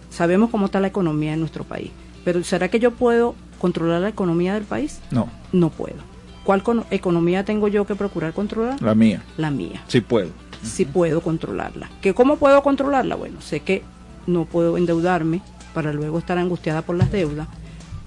[0.09, 1.91] Sabemos cómo está la economía en nuestro país,
[2.23, 4.99] pero ¿será que yo puedo controlar la economía del país?
[5.11, 5.29] No.
[5.51, 6.12] No puedo.
[6.43, 8.81] ¿Cuál economía tengo yo que procurar controlar?
[8.81, 9.23] La mía.
[9.37, 9.83] La mía.
[9.87, 10.29] Sí puedo.
[10.61, 11.89] Sí puedo controlarla.
[12.01, 13.15] ¿Que ¿Cómo puedo controlarla?
[13.15, 13.83] Bueno, sé que
[14.27, 15.41] no puedo endeudarme
[15.73, 17.47] para luego estar angustiada por las deudas.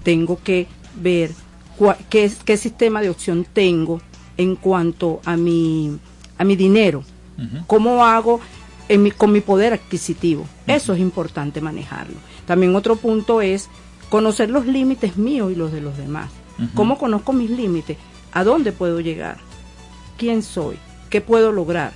[0.03, 0.67] Tengo que
[1.01, 1.31] ver
[2.09, 4.01] qué, qué sistema de opción tengo
[4.37, 5.97] en cuanto a mi,
[6.37, 7.03] a mi dinero.
[7.67, 8.39] ¿Cómo hago
[9.17, 10.47] con mi poder adquisitivo?
[10.65, 12.15] Eso es importante manejarlo.
[12.45, 13.69] También otro punto es
[14.09, 16.31] conocer los límites míos y los de los demás.
[16.73, 17.97] ¿Cómo conozco mis límites?
[18.37, 19.37] ¿A dónde puedo llegar?
[20.15, 20.77] ¿Quién soy?
[21.09, 21.91] ¿Qué puedo lograr?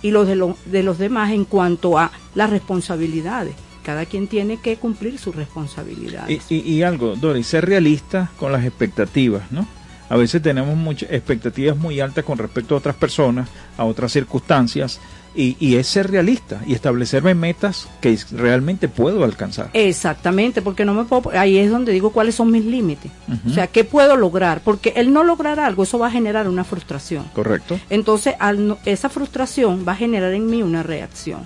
[0.00, 3.54] Y los de, de los demás en cuanto a las responsabilidades.
[3.82, 6.50] Cada quien tiene que cumplir sus responsabilidades.
[6.50, 9.66] Y, y, y algo, Doris, ser realista con las expectativas, ¿no?
[10.08, 15.00] A veces tenemos muchas expectativas muy altas con respecto a otras personas, a otras circunstancias,
[15.34, 19.70] y, es ser realista y establecerme metas que realmente puedo alcanzar.
[19.72, 23.10] Exactamente, porque no me puedo, ahí es donde digo cuáles son mis límites.
[23.46, 24.60] O sea, ¿qué puedo lograr?
[24.62, 27.24] Porque el no lograr algo, eso va a generar una frustración.
[27.34, 27.78] Correcto.
[27.90, 31.40] Entonces, al esa frustración va a generar en mí una reacción.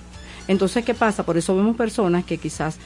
[0.47, 1.23] Entonces, ¿qué pasa?
[1.23, 2.77] Por eso vemos personas que quizás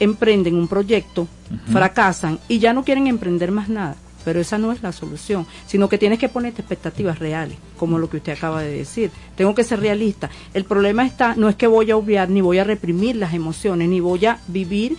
[0.00, 1.28] emprenden un proyecto,
[1.70, 5.88] fracasan y ya no quieren emprender más nada pero esa no es la solución, sino
[5.88, 9.10] que tienes que ponerte expectativas reales, como lo que usted acaba de decir.
[9.36, 10.30] Tengo que ser realista.
[10.54, 13.88] El problema está, no es que voy a obviar, ni voy a reprimir las emociones,
[13.88, 14.96] ni voy a vivir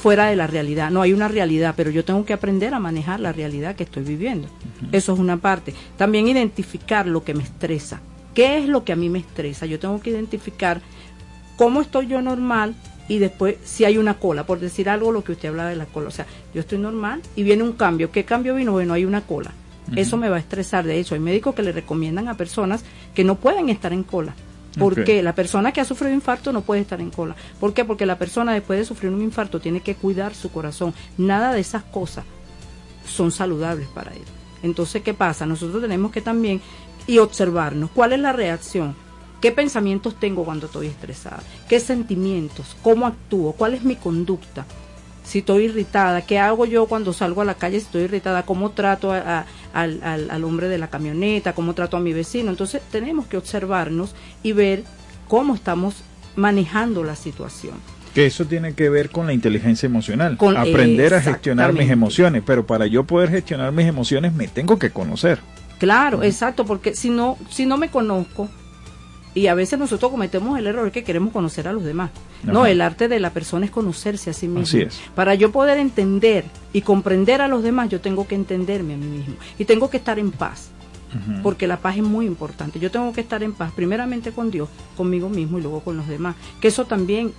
[0.00, 0.90] fuera de la realidad.
[0.90, 4.02] No hay una realidad, pero yo tengo que aprender a manejar la realidad que estoy
[4.02, 4.48] viviendo.
[4.92, 5.74] Eso es una parte.
[5.98, 8.00] También identificar lo que me estresa.
[8.34, 9.66] ¿Qué es lo que a mí me estresa?
[9.66, 10.80] Yo tengo que identificar
[11.56, 12.74] cómo estoy yo normal
[13.10, 15.86] y después si hay una cola, por decir algo lo que usted hablaba de la
[15.86, 18.70] cola, o sea, yo estoy normal y viene un cambio, ¿qué cambio vino?
[18.70, 19.50] Bueno, hay una cola.
[19.96, 23.24] Eso me va a estresar, de hecho, hay médicos que le recomiendan a personas que
[23.24, 24.36] no pueden estar en cola.
[24.78, 27.34] Porque la persona que ha sufrido infarto no puede estar en cola.
[27.58, 27.84] ¿Por qué?
[27.84, 30.94] Porque la persona después de sufrir un infarto tiene que cuidar su corazón.
[31.18, 32.24] Nada de esas cosas
[33.04, 34.22] son saludables para él.
[34.62, 35.44] Entonces, ¿qué pasa?
[35.44, 36.60] Nosotros tenemos que también
[37.08, 38.94] y observarnos cuál es la reacción
[39.40, 41.42] ¿Qué pensamientos tengo cuando estoy estresada?
[41.68, 42.76] ¿Qué sentimientos?
[42.82, 43.52] ¿Cómo actúo?
[43.52, 44.66] ¿Cuál es mi conducta?
[45.24, 48.42] Si estoy irritada, ¿qué hago yo cuando salgo a la calle si estoy irritada?
[48.42, 51.54] ¿Cómo trato al, hombre de la camioneta?
[51.54, 52.50] ¿Cómo trato a mi vecino?
[52.50, 54.84] Entonces tenemos que observarnos y ver
[55.26, 56.02] cómo estamos
[56.36, 57.74] manejando la situación.
[58.14, 62.66] Que eso tiene que ver con la inteligencia emocional, aprender a gestionar mis emociones, pero
[62.66, 65.38] para yo poder gestionar mis emociones me tengo que conocer.
[65.78, 68.50] Claro, exacto, porque si no, si no me conozco,
[69.34, 72.10] y a veces nosotros cometemos el error que queremos conocer a los demás.
[72.42, 74.88] No, el arte de la persona es conocerse a sí mismo.
[75.14, 79.06] Para yo poder entender y comprender a los demás, yo tengo que entenderme a mí
[79.06, 79.34] mismo.
[79.58, 80.70] Y tengo que estar en paz.
[81.42, 82.78] Porque la paz es muy importante.
[82.78, 86.06] Yo tengo que estar en paz, primeramente con Dios, conmigo mismo y luego con los
[86.06, 86.36] demás.
[86.60, 87.32] Que eso también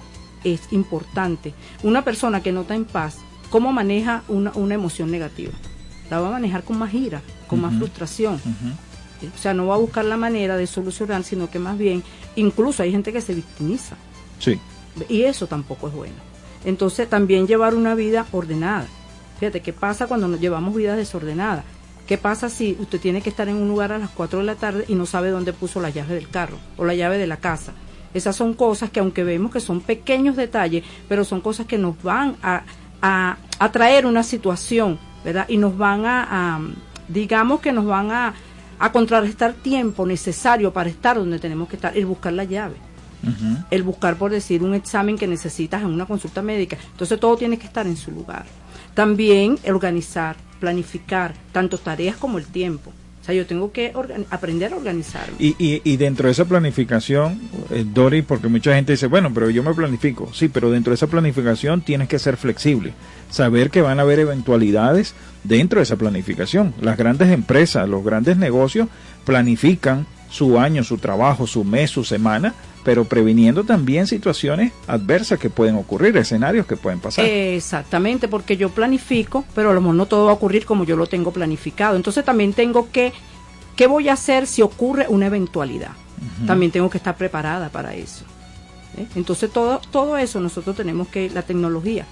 [0.44, 1.54] es importante.
[1.84, 3.18] Una persona que no está en paz,
[3.50, 5.54] ¿cómo maneja una, una emoción negativa?
[6.10, 8.42] La va a manejar con más ira, con más frustración
[9.28, 12.04] o sea, no va a buscar la manera de solucionar, sino que más bien,
[12.36, 13.96] incluso hay gente que se victimiza.
[14.40, 14.60] Sí.
[15.10, 16.16] Y eso tampoco es bueno.
[16.66, 18.88] Entonces, también llevar una vida ordenada.
[19.40, 21.64] Fíjate, ¿qué pasa cuando nos llevamos vidas desordenadas?
[22.08, 24.56] ¿Qué pasa si usted tiene que estar en un lugar a las 4 de la
[24.56, 27.38] tarde y no sabe dónde puso la llave del carro o la llave de la
[27.38, 27.74] casa?
[28.14, 32.02] Esas son cosas que aunque vemos que son pequeños detalles, pero son cosas que nos
[32.04, 32.64] van a,
[33.02, 35.46] a, traer una situación, ¿verdad?
[35.48, 36.60] Y nos van a
[37.12, 38.34] digamos que nos van a,
[38.82, 42.76] a contrarrestar tiempo necesario para estar donde tenemos que estar, el buscar la llave.
[43.70, 46.78] El buscar, por decir, un examen que necesitas en una consulta médica.
[46.92, 48.46] Entonces todo tiene que estar en su lugar.
[48.96, 52.92] También organizar, planificar, tanto tareas como el tiempo.
[53.22, 53.94] O sea, yo tengo que
[54.32, 55.36] aprender a organizarme.
[55.38, 59.52] Y, y, y, dentro de esa planificación, eh, Dori, porque mucha gente dice, bueno, pero
[59.52, 60.34] yo me planifico.
[60.34, 62.94] Sí, pero dentro de esa planificación tienes que ser flexible.
[63.30, 65.14] Saber que van a haber eventualidades
[65.44, 66.74] dentro de esa planificación.
[66.82, 68.88] Las grandes empresas, los grandes negocios
[69.24, 72.56] planifican su año, su trabajo, su mes, su semana,
[72.86, 77.26] pero previniendo también situaciones adversas que pueden ocurrir, escenarios que pueden pasar.
[77.26, 80.96] Exactamente, porque yo planifico, pero a lo mejor no todo va a ocurrir como yo
[80.96, 81.98] lo tengo planificado.
[81.98, 83.12] Entonces también tengo que,
[83.76, 85.92] ¿qué voy a hacer si ocurre una eventualidad?
[86.48, 88.26] También tengo que estar preparada para eso.
[88.98, 89.08] ¿eh?
[89.16, 92.06] Entonces todo, todo eso nosotros tenemos que, la tecnología,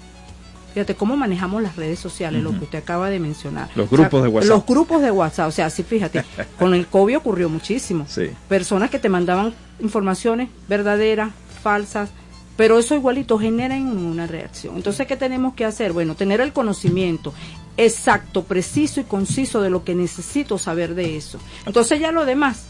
[0.74, 3.70] Fíjate cómo manejamos las redes sociales, lo que usted acaba de mencionar.
[3.76, 4.50] Los grupos de WhatsApp.
[4.50, 6.24] Los grupos de WhatsApp, o sea, sí, fíjate,
[6.60, 8.06] con el COVID ocurrió muchísimo.
[8.08, 8.30] Sí.
[8.48, 11.32] Personas que te mandaban informaciones verdaderas,
[11.64, 12.10] falsas,
[12.56, 14.76] pero eso igualito genera una reacción.
[14.76, 15.94] Entonces, ¿qué tenemos que hacer?
[15.94, 17.34] Bueno, tener el conocimiento
[17.78, 21.40] exacto, preciso y conciso de lo que necesito saber de eso.
[21.66, 22.68] Entonces ya lo demás.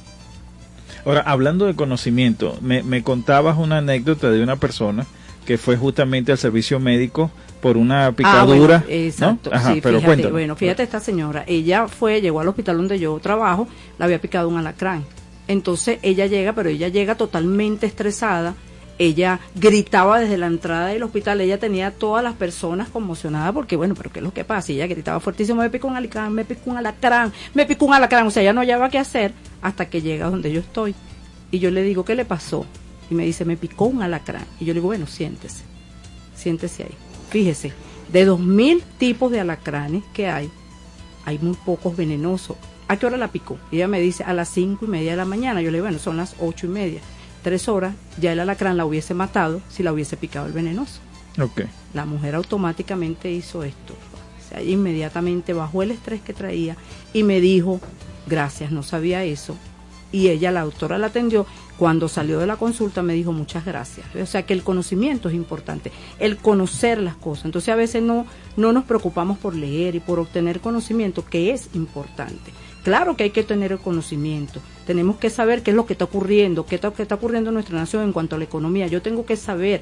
[1.06, 5.08] Ahora, hablando de conocimiento, me, me contabas una anécdota de una persona
[5.46, 7.32] que fue justamente al servicio médico
[7.62, 8.84] por una ah, picadura.
[8.88, 9.52] exacto.
[9.66, 13.68] sí, pero fíjate, bueno, fíjate esta señora, ella fue, llegó al hospital donde yo trabajo,
[13.98, 15.04] la había picado un alacrán.
[15.48, 18.54] Entonces ella llega, pero ella llega totalmente estresada.
[19.00, 23.96] Ella gritaba desde la entrada del hospital, ella tenía todas las personas conmocionadas porque, bueno,
[23.96, 24.74] pero ¿qué es lo que pasa?
[24.74, 27.94] Y ella gritaba fuertísimo, me picó un alacrán, me picó un alacrán, me picó un
[27.94, 28.28] alacrán.
[28.28, 29.32] O sea, ella no hallaba qué hacer
[29.62, 30.94] hasta que llega donde yo estoy.
[31.50, 32.66] Y yo le digo, ¿qué le pasó?
[33.10, 34.46] Y me dice, me picó un alacrán.
[34.60, 35.64] Y yo le digo, bueno, siéntese,
[36.36, 37.09] siéntese ahí.
[37.30, 37.74] Fíjese,
[38.12, 40.50] de dos mil tipos de alacranes que hay,
[41.26, 42.58] hay muy pocos venenosos.
[42.88, 43.60] ¿A qué hora la picó?
[43.72, 45.62] Y ella me dice a las cinco y media de la mañana.
[45.62, 47.02] Yo le digo, bueno, son las ocho y media.
[47.44, 51.00] Tres horas, ya el alacrán la hubiese matado si la hubiese picado el venenoso.
[51.40, 51.68] Okay.
[51.94, 53.94] La mujer automáticamente hizo esto.
[53.94, 56.76] O sea, inmediatamente bajó el estrés que traía
[57.14, 57.80] y me dijo,
[58.26, 59.56] gracias, no sabía eso.
[60.12, 61.46] Y ella, la doctora, la atendió
[61.80, 64.06] cuando salió de la consulta me dijo muchas gracias.
[64.22, 67.46] O sea que el conocimiento es importante, el conocer las cosas.
[67.46, 68.26] Entonces a veces no,
[68.58, 72.52] no nos preocupamos por leer y por obtener conocimiento, que es importante.
[72.84, 74.60] Claro que hay que tener el conocimiento.
[74.86, 78.04] Tenemos que saber qué es lo que está ocurriendo, qué está, ocurriendo en nuestra nación
[78.04, 78.88] en cuanto a la economía.
[78.88, 79.82] Yo tengo que saber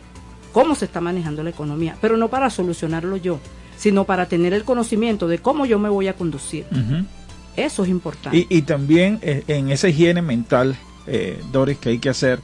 [0.52, 3.40] cómo se está manejando la economía, pero no para solucionarlo yo,
[3.76, 6.66] sino para tener el conocimiento de cómo yo me voy a conducir.
[7.58, 8.38] Eso es importante.
[8.38, 10.78] Y, y también eh, en esa higiene mental
[11.08, 12.40] eh, Doris, que hay que hacer,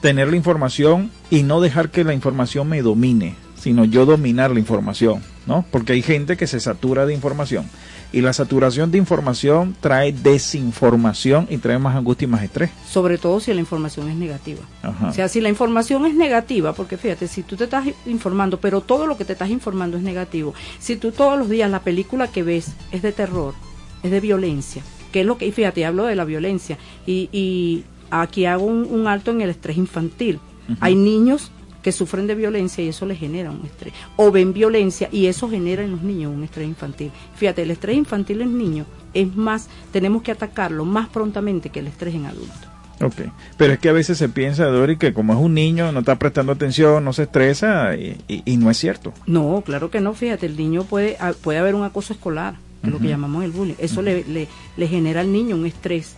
[0.00, 4.58] tener la información y no dejar que la información me domine, sino yo dominar la
[4.58, 5.64] información, ¿no?
[5.70, 7.66] Porque hay gente que se satura de información
[8.12, 12.70] y la saturación de información trae desinformación y trae más angustia y más estrés.
[12.86, 14.60] Sobre todo si la información es negativa.
[15.08, 18.82] O sea, si la información es negativa, porque fíjate, si tú te estás informando, pero
[18.82, 22.26] todo lo que te estás informando es negativo, si tú todos los días la película
[22.26, 23.54] que ves es de terror,
[24.02, 24.82] es de violencia,
[25.12, 29.06] que es lo que, y fíjate, hablo de la violencia, y, y aquí hago un,
[29.06, 30.38] alto en el estrés infantil.
[30.80, 31.50] Hay niños
[31.82, 33.92] que sufren de violencia y eso les genera un estrés.
[34.16, 37.10] O ven violencia y eso genera en los niños un estrés infantil.
[37.34, 41.88] Fíjate, el estrés infantil en niños es más, tenemos que atacarlo más prontamente que el
[41.88, 42.68] estrés en adultos.
[43.00, 46.00] Ok, pero es que a veces se piensa, Dori, que como es un niño, no
[46.00, 49.12] está prestando atención, no se estresa y, no es cierto.
[49.26, 52.92] No, claro que no, fíjate, el niño puede, puede haber un acoso escolar, que es
[52.92, 53.74] lo que llamamos el bullying.
[53.78, 56.16] Eso le, le, le genera al niño un estrés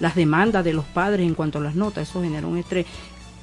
[0.00, 2.86] las demandas de los padres en cuanto a las notas, eso genera un estrés.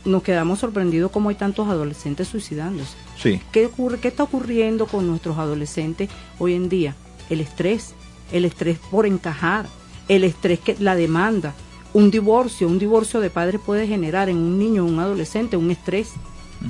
[0.05, 2.91] Nos quedamos sorprendidos cómo hay tantos adolescentes suicidándose.
[3.17, 3.39] Sí.
[3.51, 6.09] ¿Qué, ocurre, ¿Qué está ocurriendo con nuestros adolescentes
[6.39, 6.95] hoy en día?
[7.29, 7.95] El estrés,
[8.31, 9.65] el estrés por encajar,
[10.09, 11.53] el estrés que la demanda,
[11.93, 16.11] un divorcio, un divorcio de padres puede generar en un niño, un adolescente, un estrés.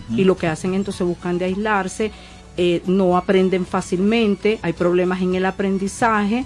[0.10, 2.12] Y lo que hacen entonces buscan de aislarse,
[2.58, 6.46] eh, no aprenden fácilmente, hay problemas en el aprendizaje,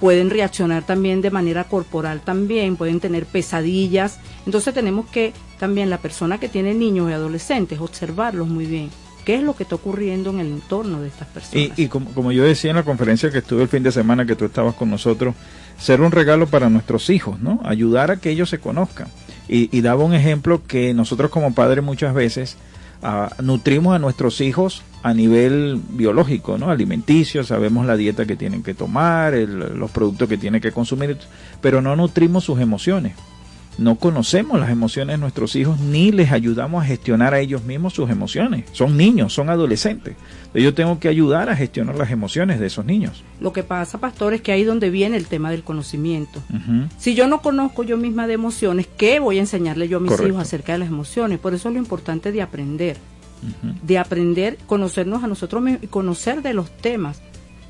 [0.00, 4.18] pueden reaccionar también de manera corporal también, pueden tener pesadillas.
[4.46, 8.90] Entonces tenemos que también la persona que tiene niños y adolescentes observarlos muy bien.
[9.24, 11.78] ¿Qué es lo que está ocurriendo en el entorno de estas personas?
[11.78, 14.44] Y, como, yo decía en la conferencia que estuve el fin de semana que tú
[14.44, 15.36] estabas con nosotros,
[15.78, 17.60] ser un regalo para nuestros hijos, ¿no?
[17.62, 19.06] Ayudar a que ellos se conozcan.
[19.48, 22.56] Y, y daba un ejemplo que nosotros como padres muchas veces
[23.40, 26.70] nutrimos a nuestros hijos a nivel biológico, ¿no?
[26.70, 31.18] Alimenticio, sabemos la dieta que tienen que tomar, los productos que tienen que consumir,
[31.60, 33.14] pero no nutrimos sus emociones.
[33.78, 37.94] No conocemos las emociones de nuestros hijos ni les ayudamos a gestionar a ellos mismos
[37.94, 38.66] sus emociones.
[38.72, 40.14] Son niños, son adolescentes.
[40.52, 43.24] Yo tengo que ayudar a gestionar las emociones de esos niños.
[43.40, 46.42] Lo que pasa, pastor, es que ahí donde viene el tema del conocimiento.
[46.98, 50.12] Si yo no conozco yo misma de emociones, ¿qué voy a enseñarle yo a mis
[50.20, 51.38] hijos acerca de las emociones?
[51.38, 52.98] Por eso es lo importante de aprender.
[53.82, 57.20] De aprender, conocernos a nosotros mismos y conocer de los temas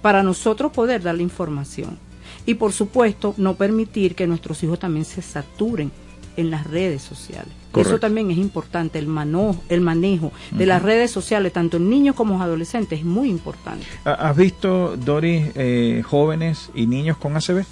[0.02, 1.98] para nosotros poder dar la información.
[2.44, 5.90] Y por supuesto, no permitir que nuestros hijos también se saturen
[6.36, 7.52] en las redes sociales.
[7.74, 12.14] Eso también es importante, el, mano, el manejo de las redes sociales, tanto en niños
[12.14, 13.86] como adolescentes, es muy importante.
[14.04, 17.64] ¿Has visto, Doris, eh, jóvenes y niños con ACV?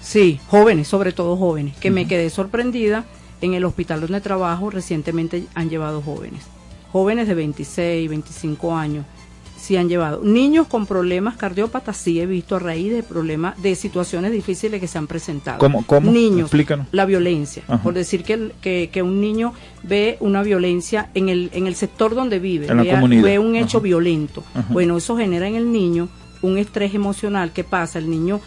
[0.00, 3.04] Sí, jóvenes, sobre todo jóvenes, que me quedé sorprendida.
[3.40, 6.42] En el hospital donde trabajo recientemente han llevado jóvenes,
[6.92, 9.04] jóvenes de 26, 25 años,
[9.58, 10.22] sí han llevado.
[10.22, 14.86] Niños con problemas cardiópatas sí he visto a raíz de problemas, de situaciones difíciles que
[14.86, 15.58] se han presentado.
[15.58, 15.84] ¿Cómo?
[15.84, 16.10] cómo?
[16.10, 16.86] Niños, Explícanos.
[16.92, 17.62] la violencia.
[17.82, 22.14] Por decir que, que, que, un niño ve una violencia en el, en el sector
[22.14, 23.22] donde vive, en la ve, comunidad.
[23.24, 23.84] ve un hecho Ajá.
[23.84, 24.42] violento.
[24.54, 24.72] Ajá.
[24.72, 26.08] Bueno, eso genera en el niño
[26.40, 27.52] un estrés emocional.
[27.52, 27.98] ¿Qué pasa?
[27.98, 28.40] El niño,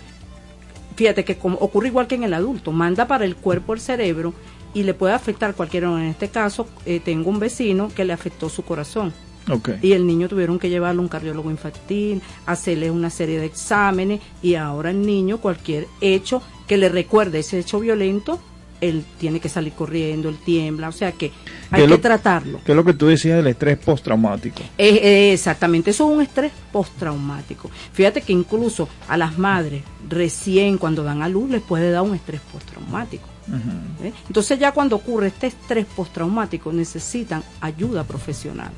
[0.96, 4.34] fíjate que como, ocurre igual que en el adulto, manda para el cuerpo el cerebro
[4.74, 5.89] y le puede afectar cualquiera.
[5.89, 9.13] En este caso, eh, tengo un vecino que le afectó su corazón.
[9.49, 9.80] Okay.
[9.82, 14.22] Y el niño tuvieron que llevarlo a un cardiólogo infantil, hacerle una serie de exámenes
[14.43, 18.39] y ahora el niño cualquier hecho que le recuerde ese hecho violento,
[18.82, 21.32] él tiene que salir corriendo, él tiembla, o sea que
[21.69, 22.59] hay que lo, tratarlo.
[22.65, 24.61] ¿Qué es lo que tú decías del estrés postraumático?
[24.78, 27.69] Exactamente, eso es un estrés postraumático.
[27.93, 32.15] Fíjate que incluso a las madres recién cuando dan a luz les puede dar un
[32.15, 33.30] estrés postraumático.
[33.48, 34.06] Uh -huh.
[34.06, 34.14] ¿Eh?
[34.28, 38.72] Entonces ya cuando ocurre este estrés postraumático necesitan ayuda profesional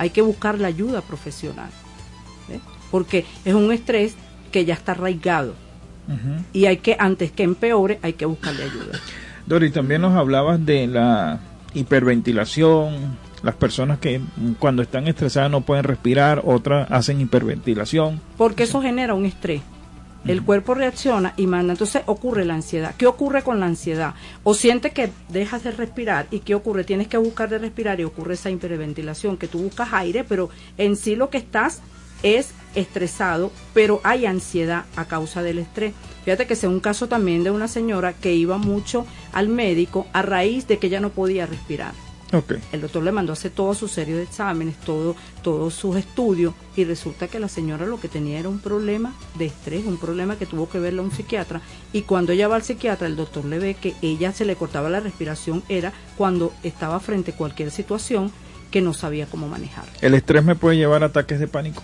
[0.00, 1.68] hay que buscar la ayuda profesional,
[2.48, 2.58] ¿eh?
[2.90, 4.14] porque es un estrés
[4.50, 5.50] que ya está arraigado
[6.08, 6.42] uh -huh.
[6.54, 8.98] y hay que, antes que empeore, hay que buscarle ayuda.
[9.46, 11.40] Dori, también nos hablabas de la
[11.74, 14.22] hiperventilación, las personas que
[14.58, 18.22] cuando están estresadas no pueden respirar, otras hacen hiperventilación.
[18.38, 19.60] Porque eso genera un estrés.
[20.26, 21.72] El cuerpo reacciona y manda.
[21.72, 22.94] Entonces ocurre la ansiedad.
[22.96, 24.14] ¿Qué ocurre con la ansiedad?
[24.44, 26.84] O sientes que dejas de respirar y ¿qué ocurre?
[26.84, 30.96] Tienes que buscar de respirar y ocurre esa hiperventilación, que tú buscas aire, pero en
[30.96, 31.80] sí lo que estás
[32.22, 35.94] es estresado, pero hay ansiedad a causa del estrés.
[36.24, 40.22] Fíjate que sea un caso también de una señora que iba mucho al médico a
[40.22, 41.94] raíz de que ella no podía respirar.
[42.32, 42.60] Okay.
[42.70, 46.54] El doctor le mandó a hacer toda su serie de exámenes, todo, todos sus estudios,
[46.76, 50.36] y resulta que la señora lo que tenía era un problema de estrés, un problema
[50.36, 51.60] que tuvo que verle a un psiquiatra.
[51.92, 54.88] Y cuando ella va al psiquiatra, el doctor le ve que ella se le cortaba
[54.90, 58.30] la respiración, era cuando estaba frente a cualquier situación
[58.70, 59.84] que no sabía cómo manejar.
[60.00, 61.82] ¿El estrés me puede llevar a ataques de pánico?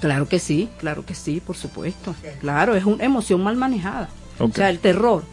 [0.00, 2.14] Claro que sí, claro que sí, por supuesto.
[2.40, 4.08] Claro, es una emoción mal manejada.
[4.34, 4.48] Okay.
[4.48, 5.24] O sea, el terror,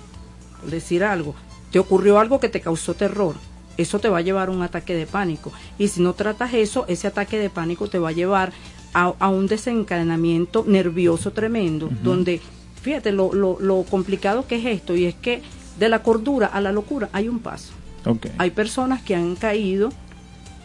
[0.59, 1.36] por decir algo,
[1.72, 3.36] te ocurrió algo que te causó terror
[3.78, 5.51] eso te va a llevar a un ataque de pánico.
[5.78, 8.53] Y si no tratas eso, ese ataque de pánico te va a llevar
[8.93, 12.01] a, a un desencadenamiento nervioso tremendo, uh -huh.
[12.01, 12.41] donde,
[12.82, 15.41] fíjate, lo, lo, lo, complicado que es esto, y es que
[15.80, 17.73] de la cordura a la locura hay un paso.
[18.05, 18.32] Okay.
[18.38, 19.89] Hay personas que han caído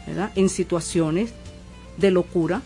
[0.06, 0.30] ¿verdad?
[0.36, 1.32] en situaciones
[1.96, 2.62] de locura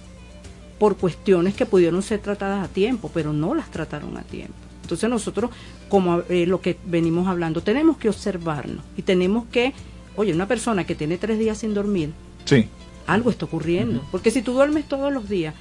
[0.79, 4.55] por cuestiones que pudieron ser tratadas a tiempo, pero no las trataron a tiempo.
[4.83, 5.51] Entonces nosotros,
[5.89, 9.73] como eh, lo que venimos hablando, tenemos que observarnos y tenemos que
[10.17, 12.13] Oye, una persona que tiene tres días sin dormir,
[12.45, 12.69] sí.
[13.07, 14.01] algo está ocurriendo.
[14.01, 14.11] Uh -huh.
[14.11, 15.55] Porque si tú duermes todos los días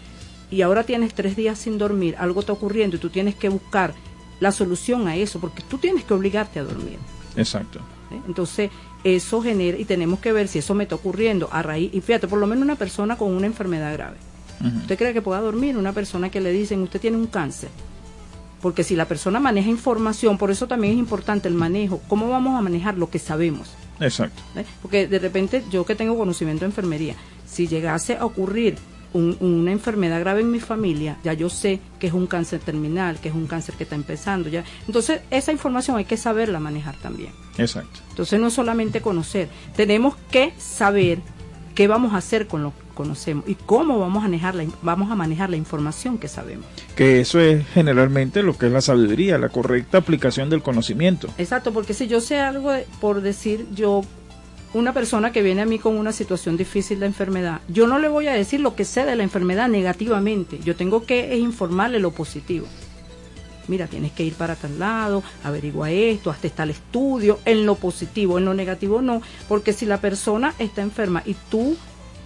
[0.51, 3.93] y ahora tienes tres días sin dormir, algo está ocurriendo y tú tienes que buscar
[4.39, 6.97] la solución a eso, porque tú tienes que obligarte a dormir.
[7.35, 7.79] Exacto.
[8.11, 8.19] ¿Eh?
[8.27, 8.69] Entonces,
[9.03, 12.27] eso genera, y tenemos que ver si eso me está ocurriendo a raíz, y fíjate,
[12.27, 14.17] por lo menos una persona con una enfermedad grave.
[14.61, 14.81] Uh -huh.
[14.81, 15.77] ¿Usted cree que pueda dormir?
[15.77, 17.69] Una persona que le dicen, usted tiene un cáncer.
[18.61, 22.57] Porque si la persona maneja información, por eso también es importante el manejo, cómo vamos
[22.57, 23.71] a manejar lo que sabemos.
[23.99, 24.41] Exacto.
[24.55, 24.65] ¿Eh?
[24.81, 27.15] Porque de repente yo que tengo conocimiento de enfermería,
[27.45, 28.77] si llegase a ocurrir
[29.13, 33.19] un, una enfermedad grave en mi familia, ya yo sé que es un cáncer terminal,
[33.19, 34.49] que es un cáncer que está empezando.
[34.49, 37.31] ya Entonces, esa información hay que saberla manejar también.
[37.57, 37.99] Exacto.
[38.09, 41.19] Entonces, no es solamente conocer, tenemos que saber
[41.75, 45.15] qué vamos a hacer con lo conocemos y cómo vamos a manejar la, vamos a
[45.15, 46.65] manejar la información que sabemos.
[46.95, 51.27] Que eso es generalmente lo que es la sabiduría, la correcta aplicación del conocimiento.
[51.37, 54.03] Exacto, porque si yo sé algo, de, por decir yo,
[54.73, 58.07] una persona que viene a mí con una situación difícil de enfermedad, yo no le
[58.07, 62.11] voy a decir lo que sé de la enfermedad negativamente, yo tengo que informarle lo
[62.11, 62.67] positivo.
[63.67, 67.75] Mira, tienes que ir para tal lado, averigua esto, hasta está el estudio, en lo
[67.75, 71.77] positivo, en lo negativo no, porque si la persona está enferma y tú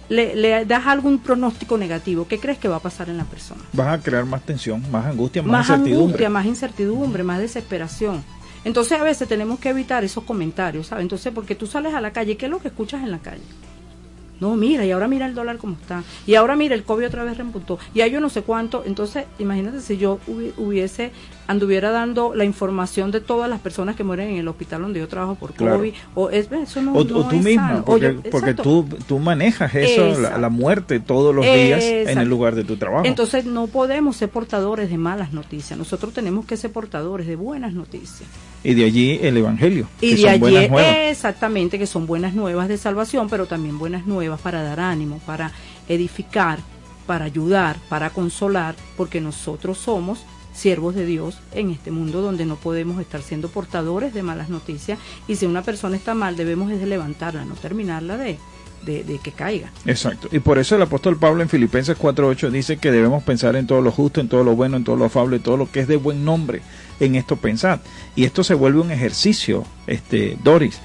[0.08, 3.62] le, le, das algún pronóstico negativo, ¿qué crees que va a pasar en la persona?
[3.72, 6.04] Vas a crear más tensión, más angustia, más, más incertidumbre.
[6.04, 8.24] Angustia, más incertidumbre, más desesperación.
[8.64, 11.02] Entonces a veces tenemos que evitar esos comentarios, ¿sabes?
[11.02, 13.42] Entonces, porque tú sales a la calle, ¿qué es lo que escuchas en la calle?
[14.40, 16.04] No, mira, y ahora mira el dólar como está.
[16.26, 17.78] Y ahora mira, el COVID otra vez repuntó.
[17.92, 18.84] Y ahí yo no sé cuánto.
[18.86, 21.10] Entonces, imagínate si yo hubiese,
[21.48, 25.08] anduviera dando la información de todas las personas que mueren en el hospital donde yo
[25.08, 25.66] trabajo por COVID.
[25.66, 25.82] Claro.
[26.14, 27.84] O, es, eso no, o, no o tú es misma, sano.
[27.84, 32.28] porque, yo- porque tú, tú manejas eso, la, la muerte todos los días en el
[32.28, 33.04] lugar de tu trabajo.
[33.06, 35.76] Entonces no podemos ser portadores de malas noticias.
[35.78, 38.28] Nosotros tenemos que ser portadores de buenas noticias.
[38.62, 40.96] y de allí el Evangelio, Y que de son allí, buenas nuevas.
[41.10, 45.50] exactamente, que son buenas nuevas de salvación, pero también buenas nuevas para dar ánimo, para
[45.88, 46.58] edificar,
[47.06, 50.24] para ayudar, para consolar, porque nosotros somos
[50.58, 54.98] siervos de Dios en este mundo donde no podemos estar siendo portadores de malas noticias
[55.28, 58.38] y si una persona está mal debemos desde levantarla, no terminarla de,
[58.84, 59.70] de, que caiga.
[59.86, 60.28] Exacto.
[60.32, 63.80] Y por eso el apóstol Pablo en Filipenses 4.8 dice que debemos pensar en todo
[63.80, 65.88] lo justo, en todo lo bueno, en todo lo afable, en todo lo que es
[65.88, 66.62] de buen nombre.
[67.00, 67.80] En esto pensar.
[68.16, 70.80] Y esto se vuelve un ejercicio, este, Doris,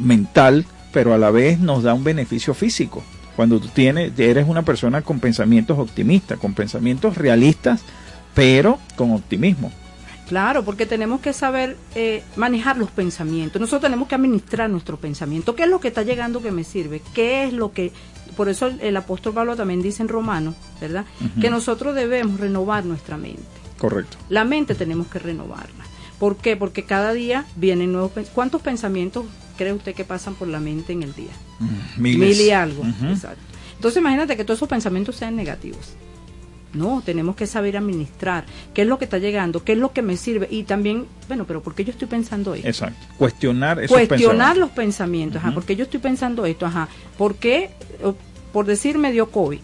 [0.00, 3.02] mental, pero a la vez nos da un beneficio físico.
[3.36, 7.82] Cuando tú tienes, eres una persona con pensamientos optimistas, con pensamientos realistas,
[8.34, 9.72] pero con optimismo.
[10.28, 13.60] Claro, porque tenemos que saber eh, manejar los pensamientos.
[13.60, 15.54] Nosotros tenemos que administrar nuestro pensamiento.
[15.54, 17.02] ¿Qué es lo que está llegando que me sirve?
[17.14, 17.92] ¿Qué es lo que...
[18.36, 21.04] Por eso el, apóstol Pablo también dice en Romano, ¿verdad?
[21.38, 23.42] Que nosotros debemos renovar nuestra mente.
[23.76, 24.16] Correcto.
[24.30, 25.84] La mente tenemos que renovarla.
[26.18, 26.56] ¿Por qué?
[26.56, 28.12] Porque cada día vienen nuevos...
[28.32, 29.26] ¿Cuántos pensamientos
[29.58, 31.32] cree usted que pasan por la mente en el día?
[31.98, 32.84] Mil y algo.
[33.06, 33.42] Exacto.
[33.74, 35.94] Entonces imagínate que todos esos pensamientos sean negativos.
[36.74, 40.02] No, tenemos que saber administrar qué es lo que está llegando, qué es lo que
[40.02, 42.68] me sirve y también, bueno, pero ¿por qué yo estoy pensando esto?
[42.68, 43.06] Exacto.
[43.18, 46.64] Cuestionar esos Cuestionar los pensamientos, ajá, ¿por qué yo estoy pensando esto?
[46.64, 47.70] Ajá, ¿por qué,
[48.52, 49.60] por decir, me dio COVID?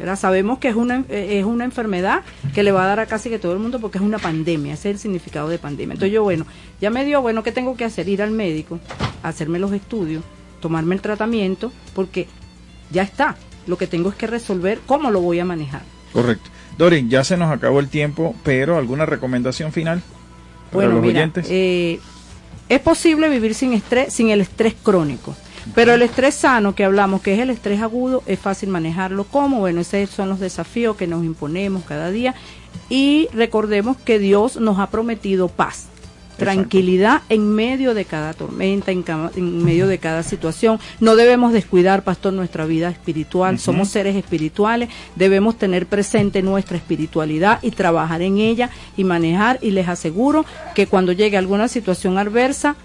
[0.00, 0.18] ¿verdad?
[0.18, 2.22] Sabemos que es una, es una enfermedad
[2.54, 4.72] que le va a dar a casi que todo el mundo porque es una pandemia,
[4.72, 5.92] ese es el significado de pandemia.
[5.92, 6.46] Entonces yo, bueno,
[6.80, 8.08] ya me dio, bueno, ¿qué tengo que hacer?
[8.08, 8.80] Ir al médico,
[9.22, 10.24] hacerme los estudios,
[10.60, 12.28] tomarme el tratamiento, porque
[12.90, 13.36] ya está.
[13.66, 15.82] Lo que tengo es que resolver cómo lo voy a manejar.
[16.12, 16.50] Correcto.
[16.78, 20.02] Dorin, ya se nos acabó el tiempo, pero ¿alguna recomendación final
[20.72, 21.46] para los oyentes?
[21.50, 22.00] Eh,
[22.68, 25.34] es posible vivir sin estrés, sin el estrés crónico.
[25.74, 29.24] Pero el estrés sano que hablamos, que es el estrés agudo, es fácil manejarlo.
[29.24, 29.58] ¿Cómo?
[29.58, 32.34] Bueno, esos son los desafíos que nos imponemos cada día.
[32.88, 35.88] Y recordemos que Dios nos ha prometido paz
[36.40, 40.80] tranquilidad en medio de cada tormenta, en, medio de cada situación.
[40.98, 43.58] No debemos descuidar, pastor, nuestra vida espiritual.
[43.58, 49.58] Somos seres espirituales, debemos tener presente nuestra espiritualidad y trabajar en ella y manejar.
[49.60, 52.76] Y les aseguro que cuando llegue alguna situación adversa,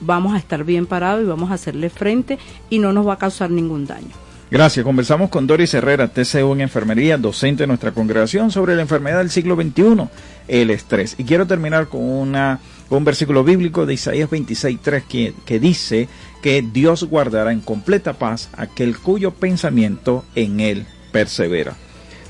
[0.00, 2.38] vamos a estar bien parados y vamos a hacerle frente
[2.68, 4.28] y no nos va a causar ningún daño.
[4.50, 4.82] Gracias.
[4.82, 9.28] Conversamos con Doris Herrera, TCU en Enfermería, docente de nuestra congregación, sobre la enfermedad del
[9.28, 10.08] siglo XXI,
[10.48, 11.16] el estrés.
[11.18, 12.58] Y quiero terminar con, una,
[12.96, 16.08] un versículo bíblico de Isaías 26.3 que, que dice
[16.42, 21.76] que Dios guardará en completa paz aquel cuyo pensamiento en él persevera.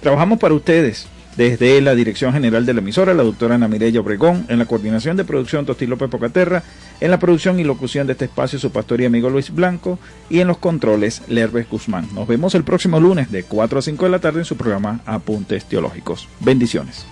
[0.00, 4.44] Trabajamos para ustedes desde la Dirección General de la emisora, la doctora Ana Mireya Obregón,
[4.48, 6.64] en la coordinación de producción Tosti López Pocaterra,
[7.00, 10.40] en la producción y locución de este espacio su pastor y amigo Luis Blanco y
[10.40, 12.08] en los controles Lerves Guzmán.
[12.12, 15.00] Nos vemos el próximo lunes de 4 a 5 de la tarde en su programa
[15.06, 16.28] Apuntes Teológicos.
[16.40, 17.06] Bendiciones.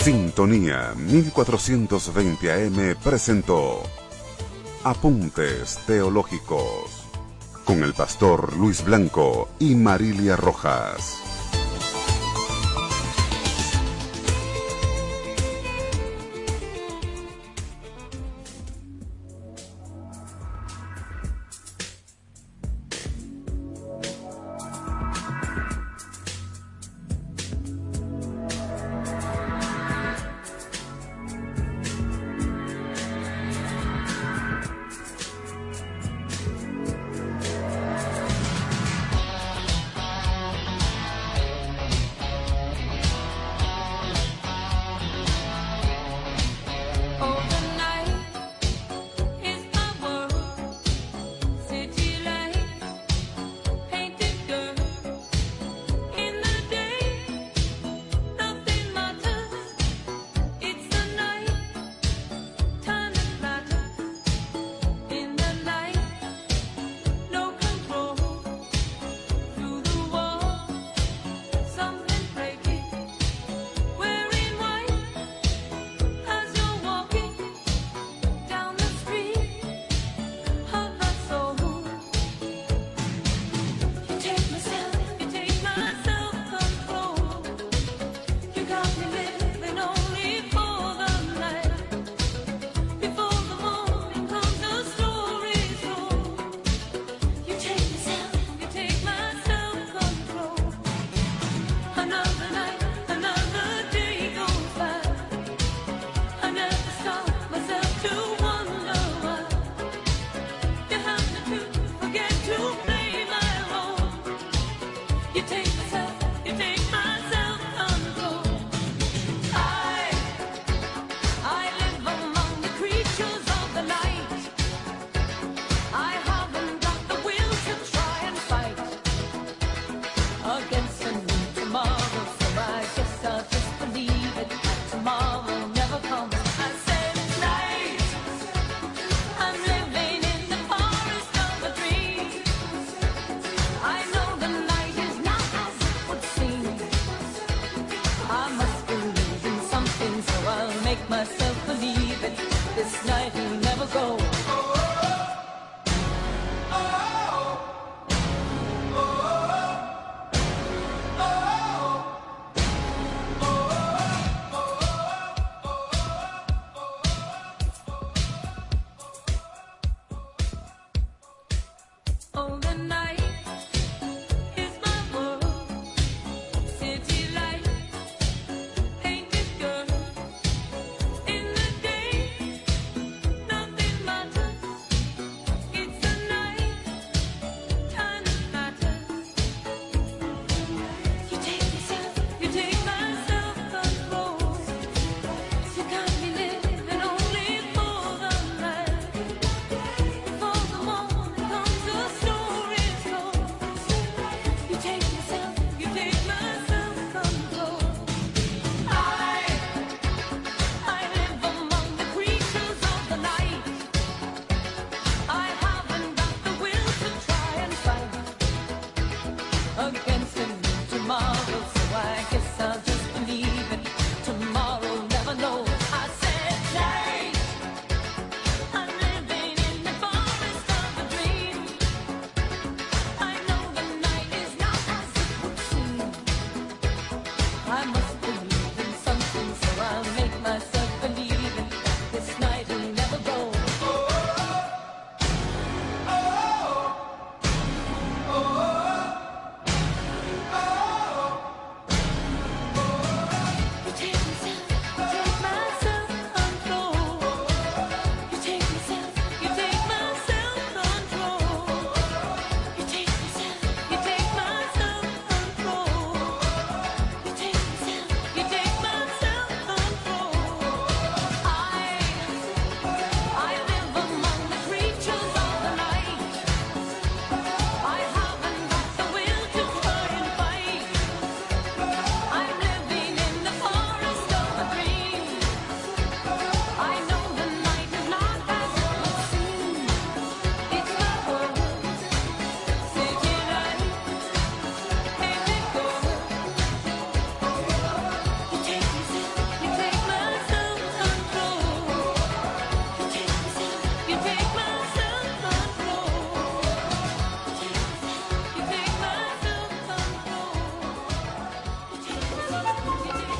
[0.00, 3.82] Sintonía 1420 AM presentó
[4.82, 7.04] Apuntes Teológicos
[7.66, 11.19] con el pastor Luis Blanco y Marilia Rojas.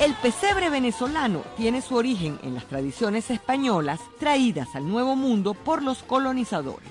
[0.01, 5.83] El pesebre venezolano tiene su origen en las tradiciones españolas traídas al Nuevo Mundo por
[5.83, 6.89] los colonizadores.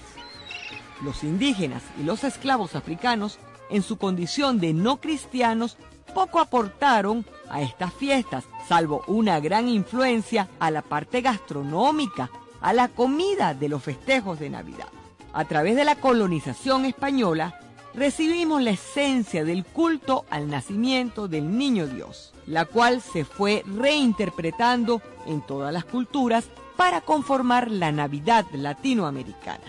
[1.02, 5.76] Los indígenas y los esclavos africanos, en su condición de no cristianos,
[6.14, 12.30] poco aportaron a estas fiestas, salvo una gran influencia a la parte gastronómica,
[12.60, 14.86] a la comida de los festejos de Navidad.
[15.32, 17.58] A través de la colonización española,
[17.92, 25.00] recibimos la esencia del culto al nacimiento del niño Dios, la cual se fue reinterpretando
[25.26, 26.46] en todas las culturas
[26.76, 29.62] para conformar la Navidad latinoamericana.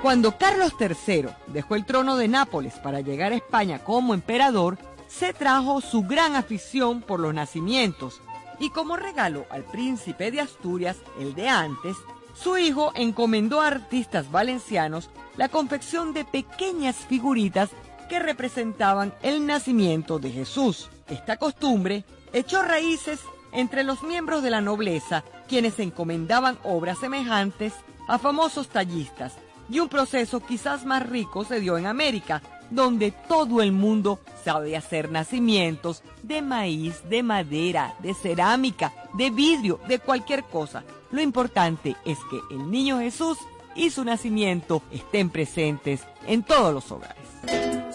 [0.00, 5.32] Cuando Carlos III dejó el trono de Nápoles para llegar a España como emperador, se
[5.32, 8.20] trajo su gran afición por los nacimientos
[8.60, 11.96] y como regalo al príncipe de Asturias, el de antes,
[12.34, 17.70] su hijo encomendó a artistas valencianos la confección de pequeñas figuritas
[18.08, 20.88] que representaban el nacimiento de Jesús.
[21.08, 23.20] Esta costumbre echó raíces
[23.52, 27.72] entre los miembros de la nobleza, quienes encomendaban obras semejantes
[28.08, 29.34] a famosos tallistas,
[29.70, 34.76] y un proceso quizás más rico se dio en América, donde todo el mundo sabe
[34.76, 40.82] hacer nacimientos de maíz, de madera, de cerámica, de vidrio, de cualquier cosa.
[41.10, 43.38] Lo importante es que el niño Jesús
[43.74, 47.93] y su nacimiento estén presentes en todos los hogares.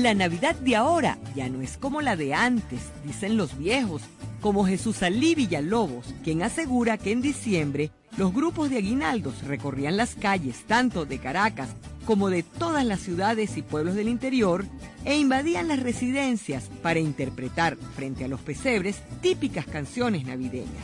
[0.00, 4.00] La Navidad de ahora ya no es como la de antes, dicen los viejos,
[4.40, 10.14] como Jesús Alí Villalobos, quien asegura que en diciembre los grupos de aguinaldos recorrían las
[10.14, 11.68] calles tanto de Caracas
[12.06, 14.64] como de todas las ciudades y pueblos del interior
[15.04, 20.82] e invadían las residencias para interpretar frente a los pesebres típicas canciones navideñas.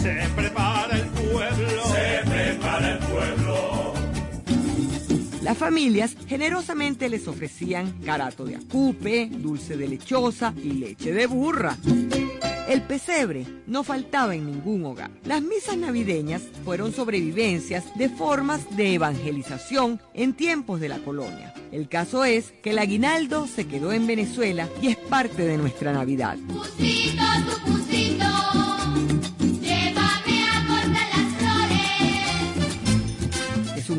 [0.00, 3.81] Se prepara el pueblo, se prepara el pueblo
[5.42, 11.76] las familias generosamente les ofrecían carato de acupe, dulce de lechosa y leche de burra.
[12.68, 15.10] El pesebre no faltaba en ningún hogar.
[15.24, 21.52] Las misas navideñas fueron sobrevivencias de formas de evangelización en tiempos de la colonia.
[21.72, 25.92] El caso es que el aguinaldo se quedó en Venezuela y es parte de nuestra
[25.92, 26.38] Navidad.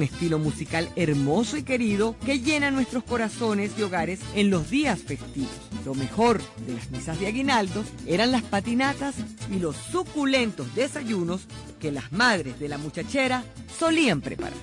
[0.04, 5.52] Estilo musical hermoso y querido que llena nuestros corazones y hogares en los días festivos.
[5.86, 9.16] Lo mejor de las misas de aguinaldos eran las patinatas
[9.52, 11.48] y los suculentos desayunos
[11.80, 13.44] que las madres de la muchachera
[13.78, 14.54] solían preparar.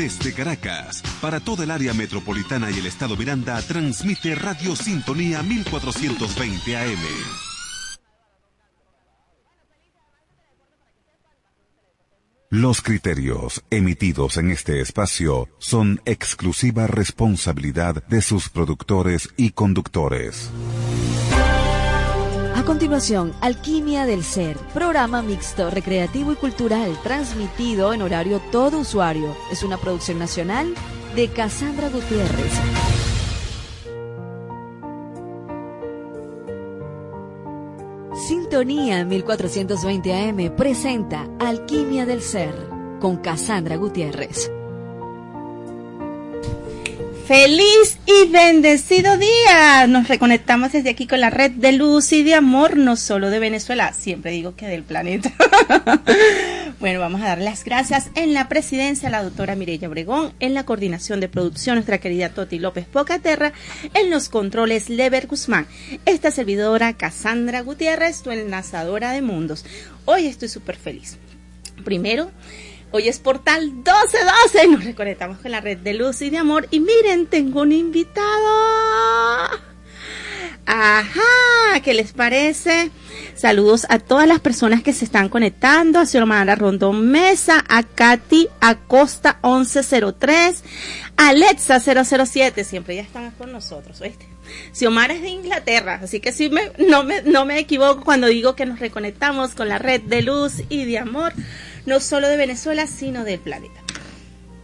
[0.00, 6.74] Desde Caracas, para toda el área metropolitana y el estado Miranda, transmite Radio Sintonía 1420
[6.74, 6.98] AM.
[12.48, 20.50] Los criterios emitidos en este espacio son exclusiva responsabilidad de sus productores y conductores.
[22.60, 29.34] A continuación, Alquimia del Ser, programa mixto, recreativo y cultural, transmitido en horario todo usuario.
[29.50, 30.74] Es una producción nacional
[31.16, 32.52] de Casandra Gutiérrez.
[38.28, 42.52] Sintonía 1420 AM presenta Alquimia del Ser
[43.00, 44.52] con Casandra Gutiérrez.
[47.30, 49.86] Feliz y bendecido día.
[49.86, 53.38] Nos reconectamos desde aquí con la red de luz y de amor, no solo de
[53.38, 55.32] Venezuela, siempre digo que del planeta.
[56.80, 60.54] bueno, vamos a dar las gracias en la presidencia a la doctora Mireya Obregón, en
[60.54, 63.52] la coordinación de producción nuestra querida Toti López Pocaterra,
[63.94, 65.68] en los controles Lever Guzmán,
[66.06, 69.64] esta servidora Cassandra Gutiérrez, tu enlazadora de mundos.
[70.04, 71.16] Hoy estoy súper feliz.
[71.84, 72.32] Primero,
[72.92, 74.68] Hoy es Portal 1212.
[74.68, 76.66] Nos reconectamos con la red de luz y de amor.
[76.72, 78.26] Y miren, tengo un invitado.
[80.66, 82.90] Ajá, ¿qué les parece?
[83.34, 88.48] Saludos a todas las personas que se están conectando, a Xiomara Rondón Mesa, a Katy
[88.60, 90.62] Acosta 1103,
[91.16, 94.28] a Alexa 007, siempre ya están con nosotros, ¿oíste?
[94.72, 98.54] Xiomara es de Inglaterra, así que sí me, no, me, no me equivoco cuando digo
[98.54, 101.32] que nos reconectamos con la red de luz y de amor,
[101.90, 103.80] no solo de Venezuela, sino del planeta.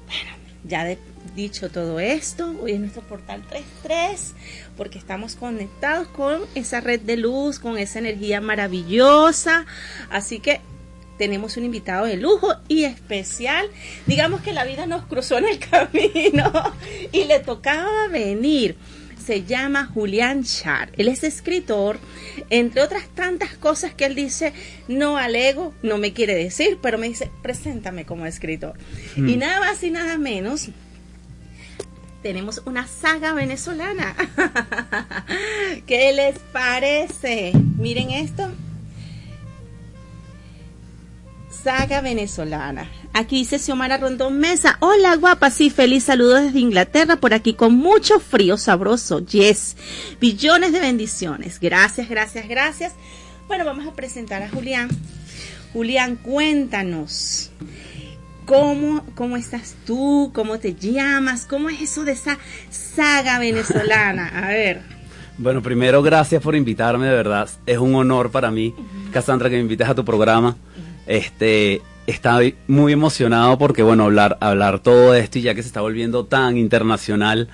[0.06, 0.30] Bueno,
[0.62, 0.96] ya de,
[1.34, 4.32] dicho todo esto, hoy es nuestro portal 33,
[4.76, 9.66] porque estamos conectados con esa red de luz, con esa energía maravillosa.
[10.08, 10.60] Así que
[11.18, 13.68] tenemos un invitado de lujo y especial.
[14.06, 16.52] Digamos que la vida nos cruzó en el camino
[17.10, 18.76] y le tocaba venir.
[19.26, 20.90] Se llama Julián Char.
[20.96, 21.98] Él es escritor,
[22.48, 24.52] entre otras tantas cosas que él dice,
[24.86, 28.74] no alego, no me quiere decir, pero me dice, preséntame como escritor.
[29.16, 29.38] Y Mm.
[29.38, 30.68] nada más y nada menos
[32.22, 34.14] tenemos una saga venezolana.
[35.86, 37.52] ¿Qué les parece?
[37.78, 38.48] Miren esto.
[41.66, 42.88] Saga venezolana.
[43.12, 44.76] Aquí dice Xiomara Rondón Mesa.
[44.78, 49.18] Hola guapa, sí, feliz saludo desde Inglaterra, por aquí con mucho frío sabroso.
[49.18, 49.76] Yes.
[50.20, 51.58] Billones de bendiciones.
[51.58, 52.92] Gracias, gracias, gracias.
[53.48, 54.88] Bueno, vamos a presentar a Julián.
[55.72, 57.50] Julián, cuéntanos.
[58.44, 60.30] ¿Cómo, ¿Cómo estás tú?
[60.32, 61.46] ¿Cómo te llamas?
[61.46, 62.38] ¿Cómo es eso de esa
[62.70, 64.28] saga venezolana?
[64.44, 64.82] A ver.
[65.36, 67.50] Bueno, primero gracias por invitarme, de verdad.
[67.66, 68.72] Es un honor para mí,
[69.12, 70.56] Cassandra, que me invites a tu programa.
[71.06, 75.80] Este, estoy muy emocionado porque, bueno, hablar, hablar todo esto y ya que se está
[75.80, 77.48] volviendo tan internacional,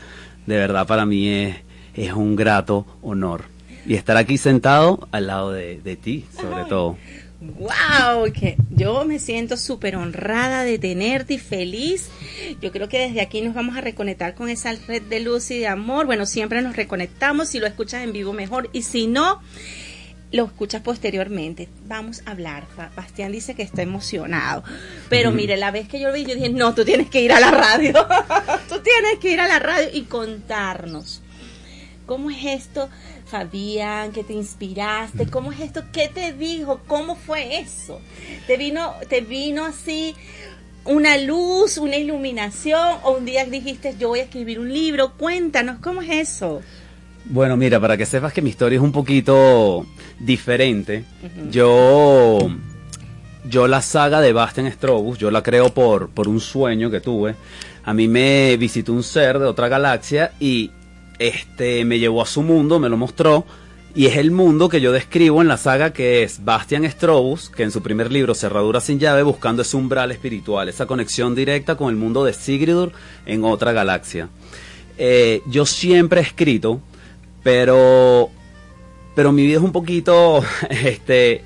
[0.46, 1.56] de verdad para mí es,
[1.94, 3.44] es un grato honor.
[3.86, 6.96] Y estar aquí sentado al lado de, de ti, sobre todo.
[7.42, 8.32] ¡Wow!
[8.32, 12.08] Que yo me siento súper honrada de tenerte y feliz.
[12.60, 15.58] Yo creo que desde aquí nos vamos a reconectar con esa red de luz y
[15.58, 16.06] de amor.
[16.06, 17.48] Bueno, siempre nos reconectamos.
[17.48, 18.70] Si lo escuchas en vivo, mejor.
[18.72, 19.40] Y si no,
[20.32, 21.68] lo escuchas posteriormente.
[21.86, 22.66] Vamos a hablar.
[22.96, 24.64] Bastián dice que está emocionado.
[25.08, 27.32] Pero mire, la vez que yo lo vi, yo dije, no, tú tienes que ir
[27.32, 27.92] a la radio.
[28.68, 31.20] tú tienes que ir a la radio y contarnos.
[32.06, 32.88] ¿Cómo es esto,
[33.26, 34.12] Fabián?
[34.12, 35.26] ¿Qué te inspiraste?
[35.26, 35.84] ¿Cómo es esto?
[35.92, 36.80] ¿Qué te dijo?
[36.86, 38.00] ¿Cómo fue eso?
[38.46, 40.14] ¿Te vino, te vino así
[40.84, 42.98] una luz, una iluminación?
[43.04, 45.12] ¿O un día dijiste, yo voy a escribir un libro?
[45.16, 46.62] Cuéntanos, ¿cómo es eso?
[47.24, 49.86] Bueno, mira, para que sepas que mi historia es un poquito
[50.18, 51.04] diferente,
[51.50, 52.50] yo,
[53.48, 57.34] yo la saga de Bastian Strobus, yo la creo por, por un sueño que tuve.
[57.84, 60.70] A mí me visitó un ser de otra galaxia y
[61.18, 63.44] este me llevó a su mundo, me lo mostró.
[63.94, 67.62] Y es el mundo que yo describo en la saga que es Bastian Strobus, que
[67.62, 71.90] en su primer libro Cerradura sin llave, buscando ese umbral espiritual, esa conexión directa con
[71.90, 72.92] el mundo de Sigridur
[73.26, 74.30] en otra galaxia.
[74.96, 76.80] Eh, yo siempre he escrito,
[77.42, 78.30] pero
[79.14, 81.42] pero mi vida es un poquito este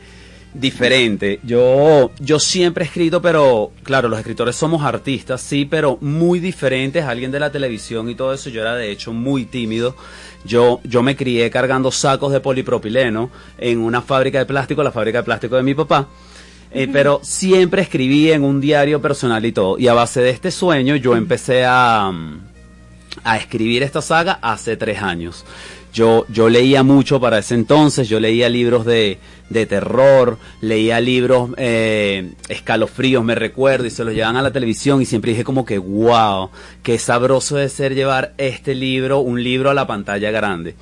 [0.55, 1.41] diferente.
[1.43, 7.05] Yo yo siempre he escrito, pero claro, los escritores somos artistas, sí, pero muy diferentes
[7.05, 8.51] alguien de la televisión y todo eso.
[8.51, 9.97] Yo era de hecho muy tímido.
[10.45, 15.19] Yo yo me crié cargando sacos de polipropileno en una fábrica de plástico, la fábrica
[15.19, 16.09] de plástico de mi papá.
[16.73, 19.79] Eh, pero siempre escribí en un diario personal y todo.
[19.79, 22.13] Y a base de este sueño yo empecé a,
[23.25, 25.45] a escribir esta saga hace tres años.
[25.97, 29.19] Yo, yo leía mucho para ese entonces, yo leía libros de,
[29.49, 35.01] de terror, leía libros eh, escalofríos, me recuerdo, y se los llevaban a la televisión
[35.01, 36.51] y siempre dije como que, wow,
[36.83, 40.75] qué sabroso de ser llevar este libro, un libro a la pantalla grande.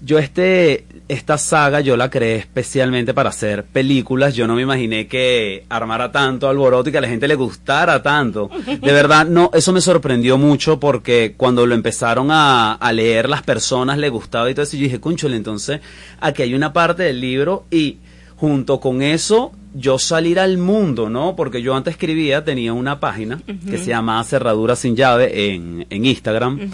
[0.00, 4.34] Yo este, esta saga yo la creé especialmente para hacer películas.
[4.34, 8.02] Yo no me imaginé que armara tanto alboroto y que a la gente le gustara
[8.02, 8.50] tanto.
[8.66, 13.42] De verdad, no, eso me sorprendió mucho porque cuando lo empezaron a, a leer las
[13.42, 14.76] personas le gustaba y todo eso.
[14.76, 15.80] Y yo dije, cúnchale, entonces
[16.20, 17.98] aquí hay una parte del libro y
[18.36, 21.36] junto con eso yo salir al mundo, ¿no?
[21.36, 26.04] Porque yo antes escribía, tenía una página que se llamaba Cerradura sin llave en, en
[26.04, 26.70] Instagram.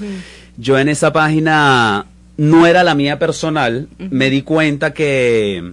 [0.57, 2.07] Yo en esa página
[2.37, 5.73] no era la mía personal, me di cuenta que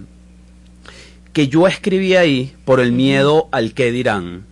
[1.32, 4.44] que yo escribí ahí por el miedo al que dirán.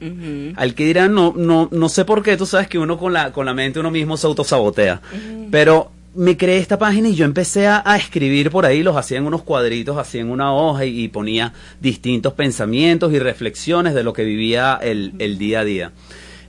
[0.56, 3.32] Al que dirán no no no sé por qué, tú sabes que uno con la
[3.32, 5.02] con la mente uno mismo se autosabotea.
[5.50, 9.18] Pero me creé esta página y yo empecé a, a escribir por ahí, los hacía
[9.18, 14.02] en unos cuadritos, hacía en una hoja y, y ponía distintos pensamientos y reflexiones de
[14.02, 15.92] lo que vivía el, el día a día.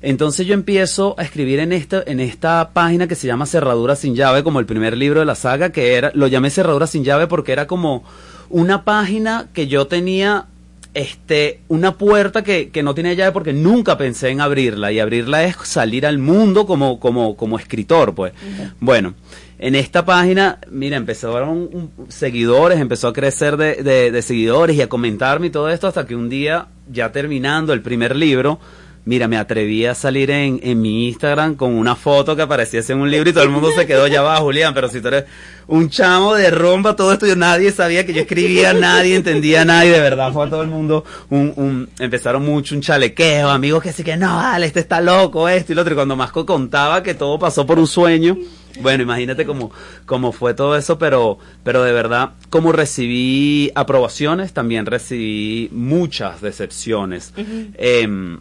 [0.01, 4.15] Entonces yo empiezo a escribir en esta, en esta página que se llama Cerradura sin
[4.15, 7.27] llave, como el primer libro de la saga, que era, lo llamé Cerradura sin llave
[7.27, 8.03] porque era como
[8.49, 10.47] una página que yo tenía
[10.93, 15.43] este, una puerta que, que no tenía llave porque nunca pensé en abrirla y abrirla
[15.43, 18.33] es salir al mundo como, como, como escritor, pues.
[18.79, 19.13] Bueno,
[19.57, 25.47] en esta página, mira, empezaron seguidores, empezó a crecer de, de, seguidores y a comentarme
[25.47, 28.59] y todo esto hasta que un día, ya terminando el primer libro,
[29.05, 32.99] mira, me atreví a salir en, en mi Instagram con una foto que apareciese en
[32.99, 35.25] un libro y todo el mundo se quedó ya va, Julián, pero si tú eres
[35.67, 39.85] un chamo de romba, todo esto, yo nadie sabía que yo escribía, nadie entendía nada
[39.85, 43.81] y de verdad fue a todo el mundo un, un, empezaron mucho un chalequeo, amigos
[43.81, 46.45] que sí que no, vale, este está loco, esto y lo otro, y cuando Masco
[46.45, 48.37] contaba que todo pasó por un sueño,
[48.79, 49.71] bueno, imagínate cómo,
[50.05, 57.33] cómo fue todo eso, pero, pero de verdad, como recibí aprobaciones, también recibí muchas decepciones.
[57.77, 58.39] Em,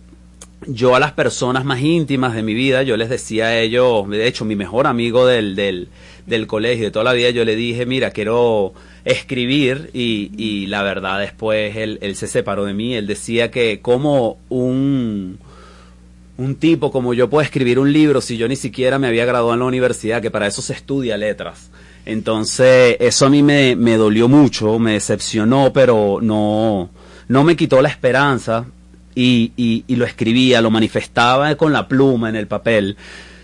[0.66, 4.26] yo a las personas más íntimas de mi vida, yo les decía a ellos, de
[4.26, 5.88] hecho, mi mejor amigo del, del,
[6.26, 10.82] del colegio de toda la vida, yo le dije, mira, quiero escribir y, y la
[10.82, 15.38] verdad después él, él se separó de mí, él decía que como un
[16.40, 19.52] un tipo como yo puedo escribir un libro si yo ni siquiera me había graduado
[19.52, 21.70] en la universidad, que para eso se estudia letras.
[22.06, 26.88] Entonces, eso a mí me, me dolió mucho, me decepcionó, pero no,
[27.28, 28.64] no me quitó la esperanza
[29.14, 32.96] y, y, y, lo escribía, lo manifestaba con la pluma en el papel.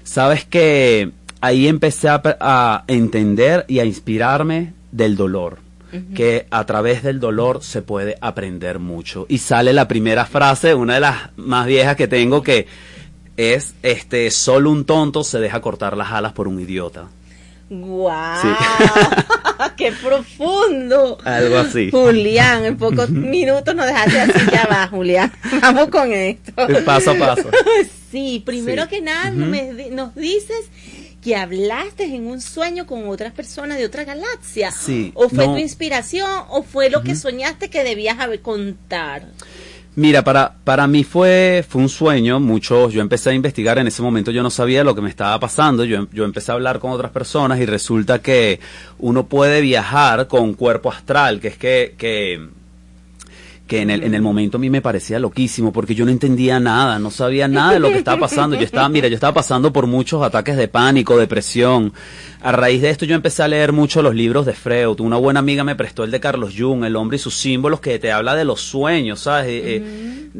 [0.04, 1.10] Sabes que
[1.40, 5.66] ahí empecé a, a entender y a inspirarme del dolor
[6.14, 9.26] que a través del dolor se puede aprender mucho.
[9.28, 12.66] Y sale la primera frase, una de las más viejas que tengo, que
[13.36, 17.08] es, este, solo un tonto se deja cortar las alas por un idiota.
[17.68, 18.56] ¡Guau!
[19.76, 21.18] ¡Qué profundo!
[21.24, 21.90] Algo así.
[21.90, 25.32] Julián, en pocos minutos nos dejaste así, ya va, Julián.
[25.60, 26.52] Vamos con esto.
[26.84, 27.50] Paso a paso.
[28.10, 30.70] Sí, primero que nada nos dices
[31.20, 34.70] que hablaste en un sueño con otras personas de otra galaxia.
[34.70, 35.10] Sí.
[35.14, 39.26] ¿O fue tu inspiración o fue lo que soñaste que debías contar?
[39.96, 44.02] Mira, para, para mí fue, fue un sueño, muchos, yo empecé a investigar, en ese
[44.02, 46.90] momento yo no sabía lo que me estaba pasando, yo, yo empecé a hablar con
[46.90, 48.60] otras personas y resulta que
[48.98, 52.46] uno puede viajar con cuerpo astral, que es que, que
[53.66, 56.60] que en el, en el momento a mí me parecía loquísimo porque yo no entendía
[56.60, 58.56] nada, no sabía nada de lo que estaba pasando.
[58.56, 61.92] Yo estaba, mira, yo estaba pasando por muchos ataques de pánico, depresión.
[62.42, 65.00] A raíz de esto yo empecé a leer mucho los libros de Freud.
[65.00, 67.98] Una buena amiga me prestó el de Carlos Jung, El hombre y sus símbolos, que
[67.98, 69.46] te habla de los sueños, ¿sabes?
[69.48, 70.30] Eh,